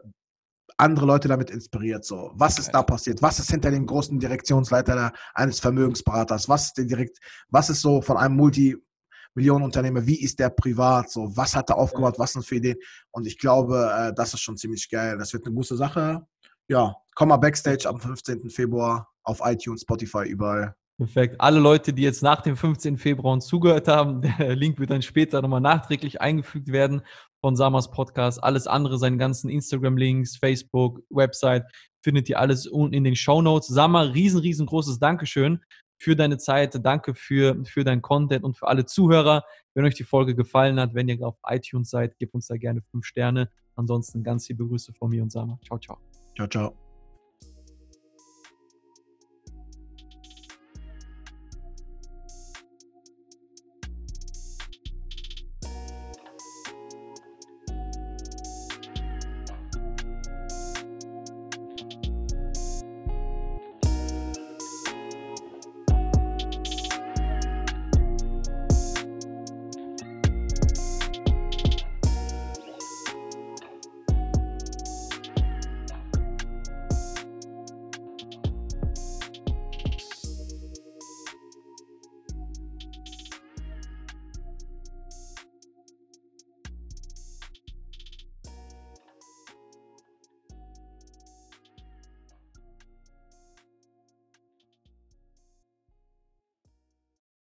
[0.80, 2.06] andere Leute damit inspiriert.
[2.06, 3.22] So, was ist da passiert?
[3.22, 6.48] Was ist hinter dem großen Direktionsleiter eines Vermögensberaters?
[6.48, 7.20] Was ist, direkt,
[7.50, 10.06] was ist so von einem Multimillionenunternehmer?
[10.06, 11.12] Wie ist der privat?
[11.12, 12.18] So, was hat er aufgebaut?
[12.18, 12.78] Was sind für Ideen?
[13.12, 15.18] Und ich glaube, äh, das ist schon ziemlich geil.
[15.18, 16.26] Das wird eine gute Sache.
[16.68, 18.50] Ja, komm mal Backstage am 15.
[18.50, 20.76] Februar auf iTunes, Spotify, überall.
[21.00, 21.40] Perfekt.
[21.40, 22.98] Alle Leute, die jetzt nach dem 15.
[22.98, 27.04] Februar uns zugehört haben, der Link wird dann später nochmal nachträglich eingefügt werden
[27.40, 28.44] von Samas Podcast.
[28.44, 31.64] Alles andere, seine ganzen Instagram-Links, Facebook, Website,
[32.04, 33.70] findet ihr alles unten in den Show Notes.
[33.70, 35.62] Sama, riesen, riesengroßes Dankeschön
[35.98, 36.78] für deine Zeit.
[36.84, 39.46] Danke für, für deinen Content und für alle Zuhörer.
[39.76, 42.82] Wenn euch die Folge gefallen hat, wenn ihr auf iTunes seid, gebt uns da gerne
[42.92, 43.50] fünf Sterne.
[43.78, 45.58] Ansonsten ganz liebe Grüße von mir und Sama.
[45.66, 45.98] Ciao, ciao.
[46.36, 46.89] Ciao, ciao.